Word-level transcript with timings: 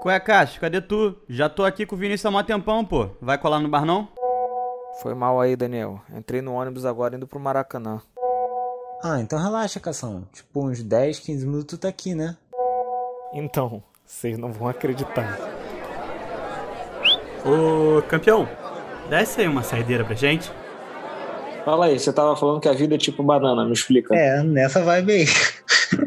Qual 0.00 0.14
é, 0.14 0.20
Cássio? 0.20 0.60
Cadê 0.60 0.80
tu? 0.80 1.16
Já 1.28 1.48
tô 1.48 1.64
aqui 1.64 1.84
com 1.84 1.96
o 1.96 1.98
Vinícius 1.98 2.26
há 2.26 2.30
mó 2.30 2.40
tempão, 2.42 2.84
pô. 2.84 3.08
Vai 3.20 3.36
colar 3.36 3.58
no 3.58 3.68
bar, 3.68 3.84
não? 3.84 4.08
Foi 5.02 5.12
mal 5.12 5.40
aí, 5.40 5.56
Daniel. 5.56 6.00
Entrei 6.14 6.40
no 6.40 6.54
ônibus 6.54 6.86
agora 6.86 7.16
indo 7.16 7.26
pro 7.26 7.40
Maracanã. 7.40 8.00
Ah, 9.02 9.20
então 9.20 9.40
relaxa, 9.40 9.80
Cação. 9.80 10.24
Tipo, 10.32 10.66
uns 10.66 10.82
10, 10.82 11.18
15 11.18 11.46
minutos 11.46 11.76
tu 11.76 11.80
tá 11.80 11.88
aqui, 11.88 12.14
né? 12.14 12.36
Então, 13.32 13.82
vocês 14.06 14.38
não 14.38 14.52
vão 14.52 14.68
acreditar. 14.68 15.36
Ô, 17.44 18.00
campeão, 18.02 18.48
desce 19.10 19.40
aí 19.40 19.48
uma 19.48 19.62
saideira 19.64 20.04
pra 20.04 20.14
gente. 20.14 20.50
Fala 21.64 21.86
aí, 21.86 21.98
você 21.98 22.12
tava 22.12 22.36
falando 22.36 22.60
que 22.60 22.68
a 22.68 22.72
vida 22.72 22.94
é 22.94 22.98
tipo 22.98 23.22
banana, 23.22 23.64
me 23.64 23.72
explica. 23.72 24.14
É, 24.14 24.42
nessa 24.42 24.80
vibe 24.82 25.12
aí. 25.12 25.26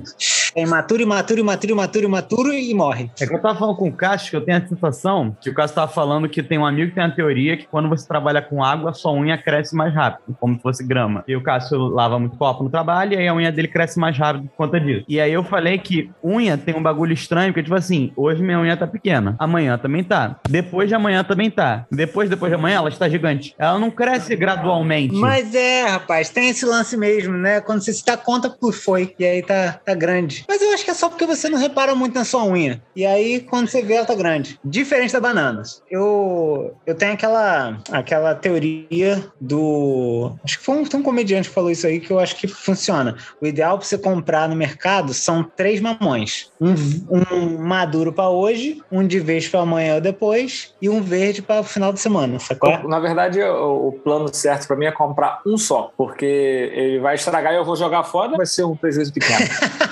É 0.55 0.63
imaturo, 0.63 1.01
imaturo, 1.01 1.39
imaturo, 1.39 1.73
imaturo, 1.73 2.05
imaturo 2.05 2.53
e 2.53 2.73
morre. 2.73 3.11
É 3.19 3.25
que 3.25 3.33
eu 3.33 3.41
tava 3.41 3.57
falando 3.57 3.75
com 3.75 3.89
o 3.89 3.93
Cássio 3.93 4.31
que 4.31 4.35
eu 4.35 4.41
tenho 4.41 4.57
a 4.57 4.67
sensação 4.67 5.35
que 5.41 5.49
o 5.49 5.53
Cássio 5.53 5.75
tava 5.75 5.91
falando 5.91 6.29
que 6.29 6.43
tem 6.43 6.57
um 6.57 6.65
amigo 6.65 6.89
que 6.89 6.95
tem 6.95 7.03
a 7.03 7.11
teoria 7.11 7.57
que 7.57 7.65
quando 7.65 7.89
você 7.89 8.07
trabalha 8.07 8.41
com 8.41 8.63
água, 8.63 8.91
a 8.91 8.93
sua 8.93 9.13
unha 9.13 9.37
cresce 9.37 9.75
mais 9.75 9.93
rápido, 9.93 10.35
como 10.39 10.55
se 10.55 10.61
fosse 10.61 10.83
grama. 10.83 11.23
E 11.27 11.35
o 11.35 11.41
Cássio 11.41 11.77
lava 11.87 12.19
muito 12.19 12.37
copo 12.37 12.63
no 12.63 12.69
trabalho 12.69 13.13
e 13.13 13.17
aí 13.17 13.27
a 13.27 13.33
unha 13.33 13.51
dele 13.51 13.67
cresce 13.67 13.99
mais 13.99 14.17
rápido 14.17 14.47
por 14.49 14.55
conta 14.55 14.79
disso. 14.79 15.05
E 15.07 15.19
aí 15.19 15.31
eu 15.31 15.43
falei 15.43 15.77
que 15.77 16.09
unha 16.23 16.57
tem 16.57 16.75
um 16.75 16.83
bagulho 16.83 17.13
estranho, 17.13 17.51
porque 17.51 17.63
tipo 17.63 17.75
assim, 17.75 18.11
hoje 18.15 18.41
minha 18.41 18.59
unha 18.59 18.77
tá 18.77 18.87
pequena, 18.87 19.35
amanhã 19.39 19.77
também 19.77 20.03
tá. 20.03 20.39
Depois 20.49 20.87
de 20.87 20.95
amanhã 20.95 21.23
também 21.23 21.49
tá. 21.49 21.85
Depois, 21.91 22.29
depois 22.29 22.51
de 22.51 22.55
amanhã, 22.55 22.77
ela 22.77 22.89
está 22.89 23.07
gigante. 23.09 23.55
Ela 23.57 23.77
não 23.79 23.91
cresce 23.91 24.35
gradualmente. 24.35 25.15
Mas 25.15 25.53
é, 25.53 25.83
rapaz, 25.83 26.29
tem 26.29 26.49
esse 26.49 26.65
lance 26.65 26.97
mesmo, 26.97 27.37
né? 27.37 27.61
Quando 27.61 27.81
você 27.81 27.93
se 27.93 28.05
dá 28.05 28.17
conta 28.17 28.49
por 28.49 28.73
foi, 28.73 29.13
e 29.17 29.25
aí 29.25 29.41
tá, 29.41 29.79
tá 29.85 29.93
grande. 29.93 30.40
Mas 30.47 30.61
eu 30.61 30.73
acho 30.73 30.83
que 30.83 30.91
é 30.91 30.93
só 30.93 31.09
porque 31.09 31.25
você 31.25 31.49
não 31.49 31.59
repara 31.59 31.95
muito 31.95 32.13
na 32.15 32.25
sua 32.25 32.43
unha. 32.45 32.81
E 32.95 33.05
aí, 33.05 33.41
quando 33.41 33.67
você 33.67 33.81
vê, 33.81 33.95
ela 33.95 34.05
tá 34.05 34.15
grande. 34.15 34.59
Diferente 34.63 35.13
da 35.13 35.19
banana. 35.19 35.63
Eu, 35.89 36.75
eu 36.85 36.95
tenho 36.95 37.13
aquela, 37.13 37.77
aquela 37.91 38.35
teoria 38.35 39.23
do. 39.39 40.33
Acho 40.43 40.59
que 40.59 40.65
foi 40.65 40.75
um, 40.75 40.81
um 40.81 41.03
comediante 41.03 41.49
que 41.49 41.55
falou 41.55 41.71
isso 41.71 41.87
aí 41.87 41.99
que 41.99 42.11
eu 42.11 42.19
acho 42.19 42.35
que 42.35 42.47
funciona. 42.47 43.15
O 43.41 43.45
ideal 43.45 43.77
pra 43.77 43.87
você 43.87 43.97
comprar 43.97 44.47
no 44.49 44.55
mercado 44.55 45.13
são 45.13 45.43
três 45.43 45.79
mamões: 45.81 46.49
um, 46.59 46.73
um 47.09 47.57
maduro 47.57 48.13
pra 48.13 48.29
hoje, 48.29 48.81
um 48.91 49.05
de 49.05 49.19
vez 49.19 49.47
pra 49.47 49.61
amanhã 49.61 49.95
ou 49.95 50.01
depois, 50.01 50.73
e 50.81 50.89
um 50.89 51.01
verde 51.01 51.41
pra 51.41 51.63
final 51.63 51.93
de 51.93 51.99
semana, 51.99 52.39
sacou? 52.39 52.87
Na 52.87 52.99
verdade, 52.99 53.41
o, 53.41 53.89
o 53.89 53.91
plano 53.91 54.33
certo 54.33 54.67
pra 54.67 54.75
mim 54.75 54.85
é 54.85 54.91
comprar 54.91 55.41
um 55.45 55.57
só, 55.57 55.91
porque 55.97 56.25
ele 56.25 56.99
vai 56.99 57.15
estragar 57.15 57.53
e 57.53 57.57
eu 57.57 57.65
vou 57.65 57.75
jogar 57.75 58.03
fora, 58.03 58.37
vai 58.37 58.45
ser 58.45 58.63
um 58.63 58.75
prejuízo 58.75 59.13
pequeno. 59.13 59.39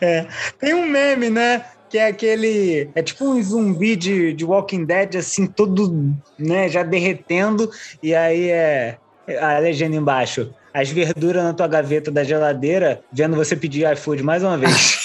É, 0.00 0.26
tem 0.60 0.74
um 0.74 0.86
meme, 0.86 1.28
né? 1.28 1.64
Que 1.90 1.98
é 1.98 2.06
aquele. 2.06 2.88
É 2.94 3.02
tipo 3.02 3.24
um 3.24 3.42
zumbi 3.42 3.96
de, 3.96 4.32
de 4.32 4.44
Walking 4.44 4.84
Dead, 4.84 5.16
assim, 5.16 5.46
todo, 5.46 6.14
né, 6.38 6.68
já 6.68 6.82
derretendo. 6.82 7.70
E 8.02 8.14
aí 8.14 8.50
é 8.50 8.96
a 9.40 9.58
legenda 9.58 9.96
embaixo. 9.96 10.52
As 10.72 10.90
verduras 10.90 11.44
na 11.44 11.52
tua 11.52 11.68
gaveta 11.68 12.10
da 12.10 12.24
geladeira, 12.24 13.00
vendo 13.12 13.36
você 13.36 13.54
pedir 13.56 13.90
iFood 13.92 14.22
mais 14.22 14.42
uma 14.42 14.58
vez. 14.58 15.03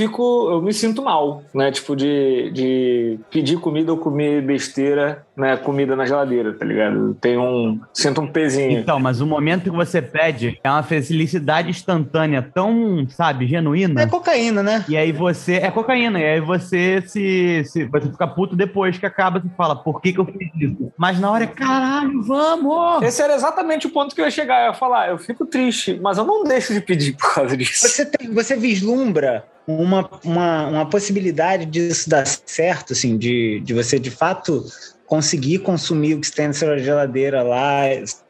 Fico, 0.00 0.48
eu 0.50 0.62
me 0.62 0.72
sinto 0.72 1.02
mal, 1.02 1.42
né? 1.52 1.70
Tipo, 1.70 1.94
de, 1.94 2.50
de 2.54 3.18
pedir 3.30 3.58
comida 3.60 3.92
ou 3.92 3.98
comer 3.98 4.40
besteira, 4.40 5.26
né? 5.36 5.58
Comida 5.58 5.94
na 5.94 6.06
geladeira, 6.06 6.54
tá 6.54 6.64
ligado? 6.64 7.14
Tem 7.20 7.36
um. 7.36 7.78
Sinto 7.92 8.22
um 8.22 8.26
pezinho. 8.26 8.78
Então, 8.78 8.98
mas 8.98 9.20
o 9.20 9.26
momento 9.26 9.64
que 9.64 9.70
você 9.70 10.00
pede 10.00 10.58
é 10.64 10.70
uma 10.70 10.82
felicidade 10.82 11.68
instantânea 11.68 12.40
tão, 12.40 13.06
sabe, 13.10 13.46
genuína. 13.46 14.00
É 14.00 14.06
cocaína, 14.06 14.62
né? 14.62 14.86
E 14.88 14.96
aí 14.96 15.12
você. 15.12 15.56
É 15.56 15.70
cocaína, 15.70 16.18
e 16.18 16.24
aí 16.24 16.40
você 16.40 17.02
se. 17.06 17.62
se 17.66 17.84
você 17.84 18.08
fica 18.10 18.26
puto 18.26 18.56
depois 18.56 18.96
que 18.96 19.04
acaba, 19.04 19.38
você 19.38 19.50
fala, 19.54 19.76
por 19.76 20.00
que, 20.00 20.14
que 20.14 20.20
eu 20.20 20.24
fiz 20.24 20.48
isso? 20.56 20.90
Mas 20.96 21.20
na 21.20 21.30
hora 21.30 21.44
é, 21.44 21.46
caralho, 21.46 22.22
vamos! 22.22 23.02
Esse 23.02 23.20
era 23.20 23.34
exatamente 23.34 23.86
o 23.86 23.90
ponto 23.90 24.14
que 24.14 24.20
eu 24.22 24.24
ia 24.24 24.30
chegar. 24.30 24.62
Eu 24.62 24.68
ia 24.68 24.74
falar, 24.74 25.10
eu 25.10 25.18
fico 25.18 25.44
triste, 25.44 26.00
mas 26.00 26.16
eu 26.16 26.24
não 26.24 26.42
deixo 26.42 26.72
de 26.72 26.80
pedir 26.80 27.12
por 27.12 27.34
causa 27.34 27.54
disso. 27.54 27.86
Você, 27.86 28.06
tem, 28.06 28.32
você 28.32 28.56
vislumbra 28.56 29.44
uma, 29.66 30.08
uma, 30.24 30.66
uma 30.68 30.86
possibilidade 30.86 31.66
disso 31.66 32.08
dar 32.08 32.26
certo, 32.26 32.92
assim, 32.92 33.16
de, 33.16 33.60
de 33.60 33.74
você 33.74 33.98
de 33.98 34.10
fato 34.10 34.64
conseguir 35.06 35.58
consumir 35.58 36.14
o 36.14 36.20
que 36.20 36.30
tem 36.30 36.46
na 36.48 36.52
sua 36.52 36.78
geladeira 36.78 37.42
lá, 37.42 37.82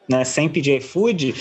né, 0.08 0.24
sem 0.24 0.48
pedir 0.48 0.78
iFood, 0.78 1.34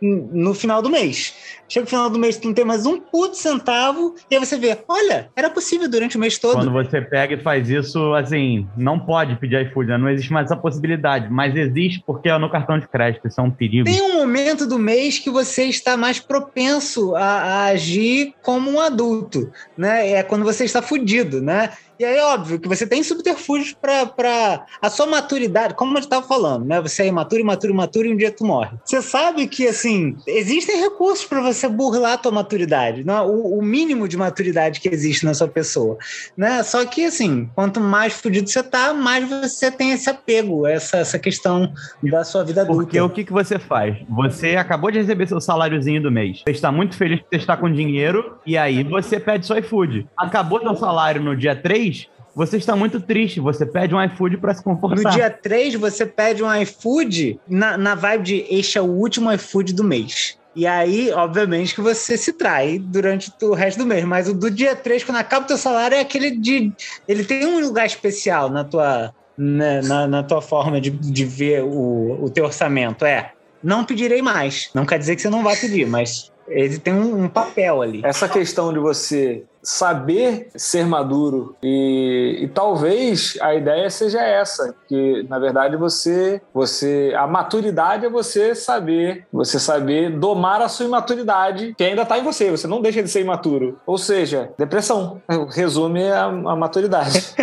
no 0.00 0.54
final 0.54 0.82
do 0.82 0.90
mês. 0.90 1.34
Chega 1.68 1.84
no 1.84 1.90
final 1.90 2.10
do 2.10 2.18
mês, 2.18 2.36
tu 2.36 2.46
não 2.46 2.54
tem 2.54 2.64
mais 2.64 2.86
um 2.86 3.00
puto 3.00 3.36
centavo, 3.36 4.14
e 4.30 4.36
aí 4.36 4.44
você 4.44 4.56
vê, 4.56 4.78
olha, 4.86 5.28
era 5.34 5.50
possível 5.50 5.88
durante 5.88 6.16
o 6.16 6.20
mês 6.20 6.38
todo. 6.38 6.54
Quando 6.54 6.72
você 6.72 7.00
pega 7.00 7.34
e 7.34 7.42
faz 7.42 7.68
isso, 7.68 8.14
assim, 8.14 8.68
não 8.76 8.98
pode 8.98 9.34
pedir 9.36 9.66
iFood, 9.66 9.88
né? 9.88 9.98
não 9.98 10.08
existe 10.08 10.32
mais 10.32 10.46
essa 10.46 10.56
possibilidade, 10.56 11.28
mas 11.30 11.56
existe 11.56 12.02
porque 12.06 12.28
é 12.28 12.38
no 12.38 12.50
cartão 12.50 12.78
de 12.78 12.86
crédito, 12.86 13.26
isso 13.26 13.40
é 13.40 13.44
um 13.44 13.50
perigo. 13.50 13.84
Tem 13.84 14.00
um 14.02 14.14
momento 14.14 14.66
do 14.66 14.78
mês 14.78 15.18
que 15.18 15.30
você 15.30 15.64
está 15.64 15.96
mais 15.96 16.20
propenso 16.20 17.16
a, 17.16 17.24
a 17.24 17.64
agir 17.66 18.34
como 18.42 18.70
um 18.70 18.80
adulto, 18.80 19.50
né? 19.76 20.12
É 20.12 20.22
quando 20.22 20.44
você 20.44 20.64
está 20.64 20.80
fudido, 20.80 21.42
né? 21.42 21.70
E 21.98 22.04
aí, 22.04 22.18
óbvio, 22.20 22.60
que 22.60 22.68
você 22.68 22.86
tem 22.86 23.02
subterfúgios 23.02 23.72
para 23.72 24.66
a 24.82 24.90
sua 24.90 25.06
maturidade, 25.06 25.74
como 25.74 25.92
a 25.92 25.94
gente 25.94 26.04
estava 26.04 26.26
falando, 26.26 26.66
né? 26.66 26.80
Você 26.82 27.04
é 27.04 27.06
imaturo, 27.06 27.40
imaturo, 27.40 27.72
imaturo 27.72 28.06
e 28.06 28.12
um 28.12 28.16
dia 28.16 28.30
tu 28.30 28.44
morre. 28.44 28.76
Você 28.84 29.00
sabe 29.00 29.46
que, 29.46 29.66
assim, 29.66 29.85
existem 30.26 30.80
recursos 30.80 31.24
para 31.24 31.40
você 31.40 31.68
burlar 31.68 32.14
a 32.14 32.18
tua 32.18 32.32
maturidade, 32.32 33.04
né? 33.04 33.20
o, 33.20 33.58
o, 33.58 33.62
mínimo 33.62 34.08
de 34.08 34.16
maturidade 34.16 34.80
que 34.80 34.88
existe 34.88 35.24
na 35.24 35.34
sua 35.34 35.48
pessoa, 35.48 35.98
né? 36.36 36.62
Só 36.62 36.84
que, 36.84 37.04
assim, 37.04 37.48
quanto 37.54 37.80
mais 37.80 38.14
fudido 38.14 38.48
você 38.48 38.62
tá, 38.62 38.92
mais 38.94 39.28
você 39.28 39.70
tem 39.70 39.92
esse 39.92 40.08
apego, 40.08 40.66
essa, 40.66 40.98
essa 40.98 41.18
questão 41.18 41.72
da 42.02 42.24
sua 42.24 42.44
vida 42.44 42.62
adulta. 42.62 42.82
Porque 42.82 43.00
o 43.00 43.10
que, 43.10 43.24
que 43.24 43.32
você 43.32 43.58
faz? 43.58 43.96
Você 44.08 44.56
acabou 44.56 44.90
de 44.90 44.98
receber 44.98 45.26
seu 45.26 45.40
saláriozinho 45.40 46.02
do 46.02 46.10
mês. 46.10 46.42
Você 46.46 46.52
está 46.52 46.70
muito 46.70 46.96
feliz 46.96 47.20
que 47.20 47.26
você 47.30 47.36
está 47.36 47.56
com 47.56 47.70
dinheiro 47.70 48.38
e 48.46 48.56
aí 48.56 48.82
você 48.82 49.18
pede 49.18 49.46
seu 49.46 49.56
iFood. 49.58 50.06
Acabou 50.16 50.60
seu 50.60 50.76
salário 50.76 51.20
no 51.20 51.36
dia 51.36 51.54
3, 51.54 52.08
você 52.36 52.58
está 52.58 52.76
muito 52.76 53.00
triste, 53.00 53.40
você 53.40 53.64
pede 53.64 53.94
um 53.94 54.04
iFood 54.04 54.36
para 54.36 54.52
se 54.52 54.62
confortar. 54.62 55.02
No 55.02 55.10
dia 55.10 55.30
3, 55.30 55.76
você 55.76 56.04
pede 56.04 56.44
um 56.44 56.54
iFood 56.54 57.40
na, 57.48 57.78
na 57.78 57.94
vibe 57.94 58.22
de 58.22 58.46
este 58.50 58.76
é 58.76 58.80
o 58.82 58.84
último 58.84 59.32
iFood 59.32 59.72
do 59.72 59.82
mês. 59.82 60.38
E 60.54 60.66
aí, 60.66 61.10
obviamente, 61.12 61.74
que 61.74 61.80
você 61.80 62.14
se 62.18 62.34
trai 62.34 62.78
durante 62.78 63.32
o 63.42 63.54
resto 63.54 63.78
do 63.78 63.86
mês. 63.86 64.04
Mas 64.04 64.28
o 64.28 64.34
do 64.34 64.50
dia 64.50 64.76
3, 64.76 65.02
quando 65.04 65.16
acaba 65.16 65.46
o 65.46 65.48
teu 65.48 65.56
salário, 65.56 65.96
é 65.96 66.00
aquele 66.00 66.30
de. 66.30 66.70
Ele 67.08 67.24
tem 67.24 67.46
um 67.46 67.58
lugar 67.58 67.86
especial 67.86 68.50
na 68.50 68.64
tua, 68.64 69.14
na, 69.36 69.80
na, 69.80 70.06
na 70.06 70.22
tua 70.22 70.42
forma 70.42 70.78
de, 70.78 70.90
de 70.90 71.24
ver 71.24 71.64
o, 71.64 72.22
o 72.22 72.28
teu 72.28 72.44
orçamento. 72.44 73.06
É. 73.06 73.32
Não 73.62 73.82
pedirei 73.82 74.20
mais. 74.20 74.68
Não 74.74 74.84
quer 74.84 74.98
dizer 74.98 75.16
que 75.16 75.22
você 75.22 75.30
não 75.30 75.42
vai 75.42 75.56
pedir, 75.56 75.86
mas 75.86 76.30
ele 76.48 76.78
tem 76.78 76.94
um, 76.94 77.24
um, 77.24 77.28
papel 77.28 77.82
ali. 77.82 78.00
Essa 78.04 78.28
questão 78.28 78.72
de 78.72 78.78
você 78.78 79.44
saber 79.62 80.48
ser 80.54 80.86
maduro 80.86 81.56
e, 81.60 82.38
e, 82.42 82.48
talvez 82.48 83.36
a 83.40 83.52
ideia 83.52 83.90
seja 83.90 84.22
essa, 84.22 84.72
que 84.88 85.24
na 85.28 85.40
verdade 85.40 85.76
você, 85.76 86.40
você, 86.54 87.12
a 87.16 87.26
maturidade 87.26 88.06
é 88.06 88.08
você 88.08 88.54
saber, 88.54 89.26
você 89.32 89.58
saber 89.58 90.10
domar 90.10 90.62
a 90.62 90.68
sua 90.68 90.86
imaturidade 90.86 91.74
que 91.76 91.82
ainda 91.82 92.02
está 92.02 92.16
em 92.16 92.22
você. 92.22 92.48
Você 92.50 92.68
não 92.68 92.80
deixa 92.80 93.02
de 93.02 93.10
ser 93.10 93.22
imaturo. 93.22 93.80
Ou 93.84 93.98
seja, 93.98 94.52
depressão 94.56 95.20
resume 95.50 96.08
a, 96.10 96.26
a 96.26 96.54
maturidade. 96.54 97.34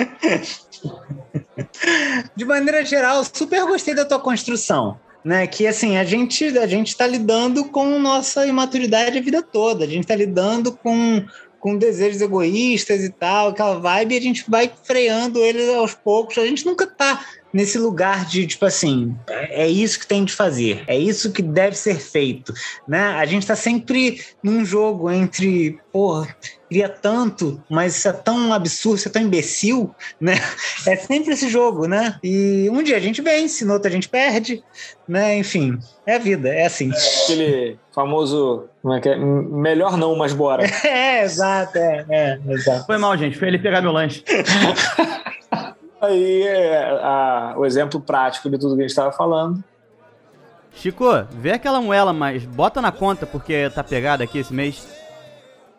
de 2.34 2.46
maneira 2.46 2.86
geral, 2.86 3.24
super 3.26 3.66
gostei 3.66 3.94
da 3.94 4.06
tua 4.06 4.20
construção 4.20 4.98
né? 5.24 5.48
Que 5.48 5.66
assim, 5.68 5.98
a 5.98 6.04
gente 6.04 6.58
a 6.58 6.68
gente 6.68 6.90
está 6.90 7.08
lidando 7.08 7.66
com 7.66 8.00
nossa 8.00 8.46
imaturidade 8.46 9.18
a 9.18 9.22
vida 9.22 9.42
toda. 9.42 9.86
A 9.86 9.88
gente 9.88 10.02
está 10.02 10.16
lidando 10.16 10.72
com 10.74 11.26
com 11.64 11.78
desejos 11.78 12.20
egoístas 12.20 13.06
e 13.06 13.10
tal, 13.10 13.48
aquela 13.48 13.80
vibe, 13.80 14.16
e 14.16 14.18
a 14.18 14.22
gente 14.22 14.44
vai 14.50 14.70
freando 14.84 15.40
eles 15.40 15.70
aos 15.70 15.94
poucos. 15.94 16.38
A 16.38 16.46
gente 16.46 16.66
nunca 16.66 16.86
tá 16.86 17.26
nesse 17.54 17.78
lugar 17.78 18.26
de 18.26 18.46
tipo 18.46 18.66
assim, 18.66 19.16
é, 19.30 19.64
é 19.64 19.70
isso 19.70 19.98
que 19.98 20.06
tem 20.06 20.26
de 20.26 20.34
fazer, 20.34 20.84
é 20.88 20.98
isso 20.98 21.32
que 21.32 21.42
deve 21.42 21.78
ser 21.78 22.02
feito, 22.02 22.54
né? 22.86 23.00
A 23.14 23.26
gente 23.26 23.48
tá 23.48 23.56
sempre 23.56 24.22
num 24.44 24.66
jogo 24.66 25.10
entre, 25.10 25.80
porra, 25.94 26.36
queria 26.68 26.90
tanto, 26.90 27.64
mas 27.70 27.96
isso 27.96 28.10
é 28.10 28.14
tão 28.14 28.52
absurdo, 28.52 28.98
isso 28.98 29.08
é 29.08 29.12
tão 29.12 29.22
imbecil, 29.22 29.96
né? 30.20 30.34
É 30.86 30.98
sempre 30.98 31.34
esse 31.34 31.48
jogo, 31.48 31.88
né? 31.88 32.20
E 32.22 32.70
um 32.70 32.84
dia 32.84 32.98
a 32.98 33.00
gente 33.00 33.22
vence, 33.22 33.64
no 33.64 33.72
outro 33.72 33.88
a 33.88 33.92
gente 33.92 34.10
perde, 34.10 34.62
né? 35.08 35.38
Enfim, 35.38 35.80
é 36.06 36.16
a 36.16 36.20
vida, 36.20 36.50
é 36.50 36.66
assim. 36.66 36.92
Aquele 37.24 37.80
famoso, 37.94 38.66
como 38.82 38.94
é 38.94 39.00
que 39.00 39.10
é? 39.10 39.16
Melhor 39.16 39.98
não, 39.98 40.16
mas 40.16 40.34
bora. 40.34 40.64
É, 40.84 41.24
exato, 41.24 41.78
é, 41.78 42.06
é, 42.10 42.40
exato. 42.50 42.86
Foi 42.86 42.98
mal, 42.98 43.16
gente, 43.18 43.38
foi 43.38 43.48
ele 43.48 43.60
pegar 43.60 43.82
meu 43.82 43.92
lanche. 43.92 44.24
Aí 46.02 46.42
é 46.44 47.00
a, 47.02 47.54
o 47.58 47.66
exemplo 47.66 48.02
prático 48.02 48.50
de 48.50 48.58
tudo 48.58 48.76
que 48.76 48.82
a 48.82 48.84
gente 48.84 48.90
estava 48.90 49.12
falando. 49.12 49.64
Chico, 50.74 51.06
vê 51.32 51.52
aquela 51.52 51.80
moela, 51.80 52.12
mas 52.12 52.46
bota 52.46 52.82
na 52.82 52.92
conta 52.92 53.26
porque 53.26 53.70
tá 53.70 53.84
pegada 53.84 54.24
aqui 54.24 54.40
esse 54.40 54.54
mês. 54.54 54.86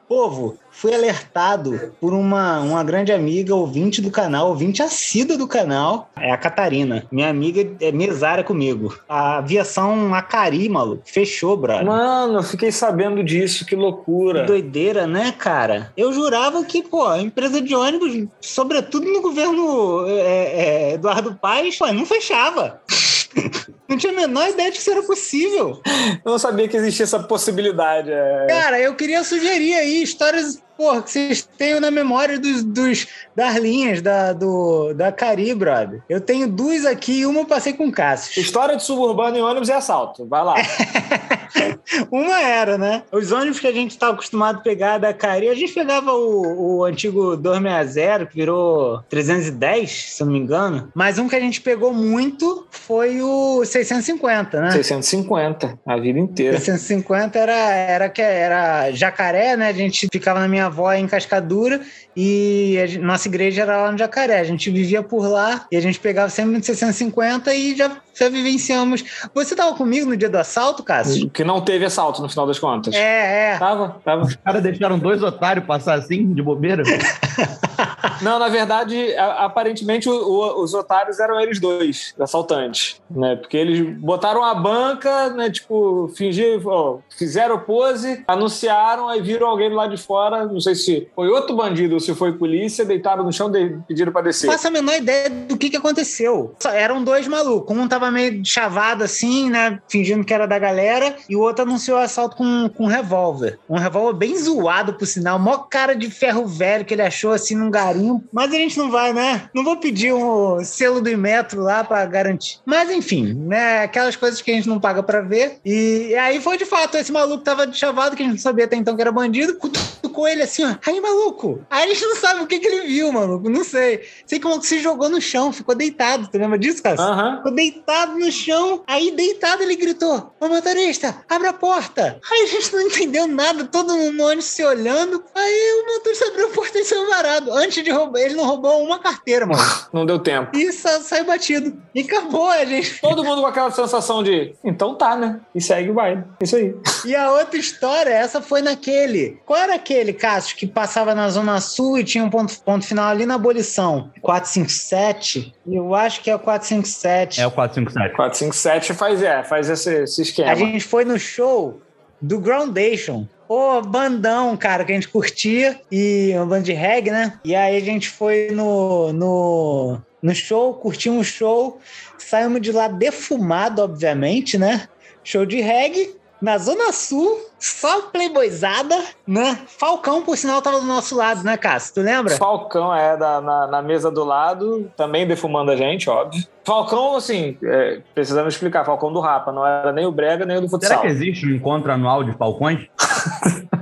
Povo, 0.08 0.58
fui 0.70 0.94
alertado 0.94 1.92
por 2.00 2.12
uma, 2.12 2.60
uma 2.60 2.84
grande 2.84 3.12
amiga, 3.12 3.54
ouvinte 3.54 4.02
do 4.02 4.10
canal, 4.10 4.48
ouvinte 4.48 4.82
assídua 4.82 5.36
do 5.36 5.46
canal, 5.46 6.10
é 6.16 6.30
a 6.30 6.36
Catarina. 6.36 7.06
Minha 7.10 7.30
amiga 7.30 7.74
é 7.80 7.90
mesária 7.90 8.44
comigo. 8.44 8.98
A 9.08 9.38
aviação 9.38 10.14
Acari, 10.14 10.68
maluco, 10.68 11.02
fechou, 11.06 11.56
brother. 11.56 11.86
Mano, 11.86 12.38
eu 12.38 12.42
fiquei 12.42 12.70
sabendo 12.70 13.22
disso, 13.22 13.64
que 13.64 13.74
loucura. 13.76 14.42
Que 14.42 14.46
doideira, 14.46 15.06
né, 15.06 15.32
cara? 15.32 15.92
Eu 15.96 16.12
jurava 16.12 16.64
que, 16.64 16.82
pô, 16.82 17.06
a 17.06 17.20
empresa 17.20 17.60
de 17.60 17.74
ônibus, 17.74 18.28
sobretudo 18.40 19.06
no 19.10 19.22
governo 19.22 20.06
é, 20.08 20.20
é, 20.20 20.92
Eduardo 20.94 21.34
Paes, 21.34 21.78
pô, 21.78 21.86
não 21.92 22.04
fechava. 22.04 22.80
Não 23.88 23.96
tinha 23.96 24.12
a 24.12 24.16
menor 24.16 24.48
ideia 24.48 24.70
de 24.70 24.76
que 24.76 24.80
isso 24.80 24.90
era 24.90 25.02
possível. 25.02 25.80
Eu 26.24 26.32
não 26.32 26.38
sabia 26.38 26.66
que 26.66 26.76
existia 26.76 27.04
essa 27.04 27.22
possibilidade. 27.22 28.10
É... 28.10 28.46
Cara, 28.48 28.80
eu 28.80 28.94
queria 28.94 29.22
sugerir 29.22 29.74
aí 29.74 30.02
histórias 30.02 30.62
porra, 30.76 31.02
que 31.02 31.10
vocês 31.10 31.48
tenham 31.56 31.80
na 31.80 31.90
memória 31.90 32.38
dos, 32.38 32.62
dos, 32.62 33.06
das 33.34 33.56
linhas 33.56 34.02
da, 34.02 34.32
do, 34.32 34.92
da 34.94 35.12
Cari, 35.12 35.54
brother. 35.54 36.02
Eu 36.08 36.20
tenho 36.20 36.48
duas 36.48 36.84
aqui 36.84 37.20
e 37.20 37.26
uma 37.26 37.40
eu 37.40 37.46
passei 37.46 37.72
com 37.72 37.90
Cássio. 37.90 38.40
História 38.40 38.76
de 38.76 38.82
suburbano 38.82 39.36
em 39.36 39.42
ônibus 39.42 39.68
é 39.68 39.74
assalto. 39.74 40.26
Vai 40.26 40.42
lá. 40.42 40.54
uma 42.10 42.40
era, 42.40 42.78
né? 42.78 43.02
Os 43.12 43.32
ônibus 43.32 43.60
que 43.60 43.66
a 43.66 43.72
gente 43.72 43.92
estava 43.92 44.12
acostumado 44.12 44.58
a 44.58 44.60
pegar 44.60 44.98
da 44.98 45.12
Cari, 45.12 45.48
a 45.48 45.54
gente 45.54 45.72
pegava 45.72 46.12
o, 46.12 46.78
o 46.78 46.84
antigo 46.84 47.36
260, 47.36 48.26
que 48.26 48.36
virou 48.36 49.02
310, 49.08 49.90
se 49.90 50.22
eu 50.22 50.26
não 50.26 50.32
me 50.32 50.38
engano. 50.38 50.90
Mas 50.94 51.18
um 51.18 51.28
que 51.28 51.36
a 51.36 51.40
gente 51.40 51.60
pegou 51.60 51.92
muito 51.92 52.66
foi 52.70 53.20
o 53.22 53.64
650, 53.64 54.60
né? 54.60 54.70
650, 54.72 55.78
a 55.86 55.96
vida 55.96 56.18
inteira. 56.18 56.58
650 56.58 57.38
era, 57.38 57.52
era, 57.52 58.12
era 58.18 58.92
jacaré, 58.92 59.56
né? 59.56 59.68
A 59.68 59.72
gente 59.72 60.08
ficava 60.12 60.40
na 60.40 60.48
minha 60.48 60.66
avó 60.66 60.92
em 60.92 61.06
Cascadura 61.06 61.80
e 62.16 62.78
a 62.78 63.00
nossa 63.00 63.28
igreja 63.28 63.62
era 63.62 63.82
lá 63.82 63.92
no 63.92 63.98
Jacaré. 63.98 64.38
A 64.38 64.44
gente 64.44 64.70
vivia 64.70 65.02
por 65.02 65.26
lá 65.26 65.66
e 65.70 65.76
a 65.76 65.80
gente 65.80 65.98
pegava 65.98 66.28
sempre 66.30 66.58
de 66.60 66.66
650 66.66 67.54
e 67.54 67.76
já, 67.76 67.96
já 68.14 68.28
vivenciamos. 68.28 69.04
Você 69.34 69.54
tava 69.54 69.76
comigo 69.76 70.08
no 70.08 70.16
dia 70.16 70.28
do 70.28 70.38
assalto, 70.38 70.82
Cássio? 70.82 71.28
Que 71.30 71.43
não 71.44 71.60
teve 71.60 71.84
assalto 71.84 72.22
no 72.22 72.28
final 72.28 72.46
das 72.46 72.58
contas. 72.58 72.94
É, 72.94 73.52
é. 73.52 73.58
Tava, 73.58 73.96
tava. 74.04 74.22
Os 74.22 74.36
caras 74.36 74.62
deixaram 74.62 74.98
dois 74.98 75.22
otários 75.22 75.66
passar 75.66 75.94
assim, 75.94 76.32
de 76.32 76.42
bobeira? 76.42 76.82
não, 78.22 78.38
na 78.38 78.48
verdade, 78.48 79.14
aparentemente 79.16 80.08
o, 80.08 80.12
o, 80.12 80.62
os 80.62 80.74
otários 80.74 81.18
eram 81.20 81.40
eles 81.40 81.60
dois, 81.60 82.14
assaltantes, 82.18 83.00
né? 83.10 83.36
Porque 83.36 83.56
eles 83.56 83.98
botaram 83.98 84.42
a 84.42 84.54
banca, 84.54 85.30
né? 85.30 85.50
Tipo, 85.50 86.10
fingiram, 86.16 87.02
fizeram 87.16 87.58
pose, 87.58 88.24
anunciaram, 88.26 89.08
aí 89.08 89.20
viram 89.20 89.48
alguém 89.48 89.70
lá 89.70 89.86
de 89.86 89.96
fora, 89.96 90.44
não 90.46 90.60
sei 90.60 90.74
se 90.74 91.08
foi 91.14 91.28
outro 91.28 91.56
bandido 91.56 91.94
ou 91.94 92.00
se 92.00 92.14
foi 92.14 92.32
polícia, 92.32 92.84
deitaram 92.84 93.24
no 93.24 93.32
chão 93.32 93.54
e 93.54 93.76
pediram 93.86 94.12
pra 94.12 94.22
descer. 94.22 94.50
Faço 94.50 94.68
a 94.68 94.70
menor 94.70 94.94
ideia 94.94 95.30
do 95.30 95.56
que 95.56 95.70
que 95.70 95.76
aconteceu. 95.76 96.54
Eram 96.72 97.02
dois 97.02 97.26
malucos. 97.26 97.76
Um 97.76 97.88
tava 97.88 98.10
meio 98.10 98.44
chavado 98.44 99.04
assim, 99.04 99.50
né? 99.50 99.80
Fingindo 99.88 100.24
que 100.24 100.32
era 100.32 100.46
da 100.46 100.58
galera, 100.58 101.16
e 101.28 101.33
o 101.36 101.40
outro 101.40 101.64
anunciou 101.64 101.98
o 101.98 102.00
assalto 102.00 102.36
com, 102.36 102.68
com 102.68 102.84
um 102.84 102.88
revólver. 102.88 103.58
Um 103.68 103.78
revólver 103.78 104.18
bem 104.18 104.36
zoado, 104.36 104.94
por 104.94 105.06
sinal. 105.06 105.38
Mó 105.38 105.58
cara 105.58 105.94
de 105.94 106.10
ferro 106.10 106.46
velho 106.46 106.84
que 106.84 106.94
ele 106.94 107.02
achou 107.02 107.32
assim 107.32 107.54
num 107.54 107.70
garimpo. 107.70 108.24
Mas 108.32 108.52
a 108.52 108.56
gente 108.56 108.78
não 108.78 108.90
vai, 108.90 109.12
né? 109.12 109.48
Não 109.54 109.64
vou 109.64 109.76
pedir 109.76 110.12
um 110.12 110.64
selo 110.64 111.00
do 111.00 111.10
Imetro 111.10 111.62
lá 111.62 111.84
pra 111.84 112.04
garantir. 112.06 112.58
Mas 112.64 112.90
enfim, 112.90 113.34
né? 113.34 113.82
Aquelas 113.82 114.16
coisas 114.16 114.40
que 114.40 114.50
a 114.50 114.54
gente 114.54 114.68
não 114.68 114.80
paga 114.80 115.02
pra 115.02 115.20
ver. 115.20 115.58
E, 115.64 116.08
e 116.10 116.14
aí 116.16 116.40
foi 116.40 116.56
de 116.56 116.64
fato, 116.64 116.96
esse 116.96 117.12
maluco 117.12 117.44
tava 117.44 117.66
de 117.66 117.76
chavado, 117.76 118.16
que 118.16 118.22
a 118.22 118.26
gente 118.26 118.36
não 118.36 118.42
sabia 118.42 118.64
até 118.64 118.76
então 118.76 118.94
que 118.94 119.02
era 119.02 119.12
bandido, 119.12 119.56
cutucou 119.56 120.28
ele 120.28 120.42
assim, 120.42 120.64
ó. 120.64 120.74
Aí, 120.86 121.00
maluco. 121.00 121.64
Aí 121.70 121.84
a 121.84 121.88
gente 121.88 122.04
não 122.04 122.16
sabe 122.16 122.40
o 122.42 122.46
que, 122.46 122.58
que 122.58 122.66
ele 122.66 122.86
viu, 122.86 123.12
maluco. 123.12 123.48
Não 123.48 123.64
sei. 123.64 124.02
Sei 124.26 124.38
que 124.38 124.46
o 124.46 124.48
maluco 124.48 124.66
se 124.66 124.80
jogou 124.80 125.08
no 125.08 125.20
chão, 125.20 125.52
ficou 125.52 125.74
deitado. 125.74 126.28
Tu 126.30 126.38
lembra 126.38 126.58
disso, 126.58 126.82
cara? 126.82 127.00
Uhum. 127.00 127.36
Ficou 127.38 127.52
deitado 127.52 128.18
no 128.18 128.30
chão. 128.30 128.82
Aí, 128.86 129.10
deitado, 129.10 129.62
ele 129.62 129.76
gritou: 129.76 130.34
Ô 130.40 130.48
motorista, 130.48 131.23
abre 131.28 131.48
a 131.48 131.52
porta. 131.52 132.18
Aí 132.30 132.42
a 132.42 132.46
gente 132.46 132.72
não 132.72 132.80
entendeu 132.82 133.26
nada, 133.26 133.64
todo 133.64 133.94
mundo 133.94 134.12
no 134.12 134.24
ônibus 134.24 134.46
se 134.46 134.64
olhando. 134.64 135.22
Aí 135.34 135.82
o 135.82 135.94
motorista 135.94 136.26
abriu 136.28 136.46
a 136.46 136.50
porta 136.50 136.78
e 136.78 136.84
saiu 136.84 137.08
varado. 137.08 137.52
Antes 137.52 137.82
de 137.82 137.90
roubar, 137.90 138.20
ele 138.20 138.34
não 138.34 138.44
roubou 138.46 138.82
uma 138.82 138.98
carteira, 138.98 139.46
mano. 139.46 139.62
não 139.92 140.06
deu 140.06 140.18
tempo. 140.18 140.56
E 140.56 140.72
sa 140.72 141.00
saiu 141.00 141.24
batido. 141.24 141.76
E 141.94 142.00
acabou, 142.02 142.48
a 142.48 142.64
gente. 142.64 143.00
Todo 143.00 143.24
mundo 143.24 143.42
com 143.42 143.46
aquela 143.46 143.70
sensação 143.70 144.22
de, 144.22 144.54
então 144.64 144.94
tá, 144.94 145.16
né? 145.16 145.40
E 145.54 145.60
segue 145.60 145.90
o 145.90 145.94
baile. 145.94 146.24
Isso 146.40 146.56
aí. 146.56 146.74
E 147.04 147.14
a 147.14 147.32
outra 147.32 147.58
história, 147.58 148.10
essa 148.10 148.40
foi 148.40 148.62
naquele. 148.62 149.38
Qual 149.44 149.58
era 149.58 149.74
aquele, 149.74 150.12
Cássio, 150.12 150.56
que 150.56 150.66
passava 150.66 151.14
na 151.14 151.28
Zona 151.28 151.60
Sul 151.60 151.98
e 151.98 152.04
tinha 152.04 152.24
um 152.24 152.30
ponto, 152.30 152.58
ponto 152.60 152.84
final 152.84 153.08
ali 153.08 153.26
na 153.26 153.34
abolição? 153.34 154.10
457? 154.20 155.54
Eu 155.66 155.94
acho 155.94 156.22
que 156.22 156.30
é 156.30 156.34
o 156.34 156.38
457. 156.38 157.40
É 157.40 157.46
o 157.46 157.50
457. 157.50 158.16
457 158.16 158.94
faz, 158.94 159.22
é, 159.22 159.42
faz 159.42 159.68
esse, 159.68 160.02
esse 160.02 160.22
esquema. 160.22 160.50
A 160.50 160.54
gente 160.54 160.84
foi 160.84 161.04
no 161.04 161.13
show 161.18 161.80
do 162.20 162.38
Groundation. 162.38 163.26
Ô, 163.48 163.80
bandão, 163.82 164.56
cara, 164.56 164.84
que 164.84 164.92
a 164.92 164.94
gente 164.94 165.08
curtia. 165.08 165.80
E 165.90 166.32
uma 166.34 166.46
banda 166.46 166.62
de 166.62 166.72
reggae, 166.72 167.10
né? 167.10 167.38
E 167.44 167.54
aí 167.54 167.76
a 167.76 167.80
gente 167.80 168.08
foi 168.08 168.48
no, 168.50 169.12
no, 169.12 169.98
no 170.22 170.34
show, 170.34 170.74
curtimos 170.74 171.28
o 171.28 171.30
show. 171.30 171.80
Saímos 172.18 172.60
de 172.60 172.72
lá 172.72 172.88
defumado, 172.88 173.82
obviamente, 173.82 174.56
né? 174.56 174.88
Show 175.22 175.44
de 175.44 175.60
reggae 175.60 176.16
na 176.44 176.58
Zona 176.58 176.92
Sul, 176.92 177.40
só 177.58 178.02
playboyzada, 178.02 178.94
né? 179.26 179.60
Falcão, 179.66 180.20
por 180.20 180.36
sinal, 180.36 180.60
tava 180.60 180.78
do 180.78 180.86
nosso 180.86 181.16
lado, 181.16 181.42
né, 181.42 181.56
Cássio? 181.56 181.94
Tu 181.94 182.00
lembra? 182.02 182.36
Falcão, 182.36 182.94
é, 182.94 183.16
da, 183.16 183.40
na, 183.40 183.66
na 183.66 183.80
mesa 183.80 184.10
do 184.10 184.22
lado, 184.22 184.92
também 184.94 185.26
defumando 185.26 185.70
a 185.70 185.76
gente, 185.76 186.10
óbvio. 186.10 186.46
Falcão, 186.62 187.16
assim, 187.16 187.56
é, 187.64 188.02
precisamos 188.14 188.52
explicar, 188.52 188.84
Falcão 188.84 189.10
do 189.10 189.20
Rapa, 189.20 189.52
não 189.52 189.66
era 189.66 189.90
nem 189.90 190.04
o 190.04 190.12
Brega, 190.12 190.44
nem 190.44 190.58
o 190.58 190.60
do 190.60 190.68
futsal. 190.68 190.98
Será 190.98 191.00
que 191.00 191.06
existe 191.06 191.46
um 191.46 191.54
encontro 191.54 191.90
anual 191.90 192.22
de 192.22 192.34
Falcões? 192.34 192.88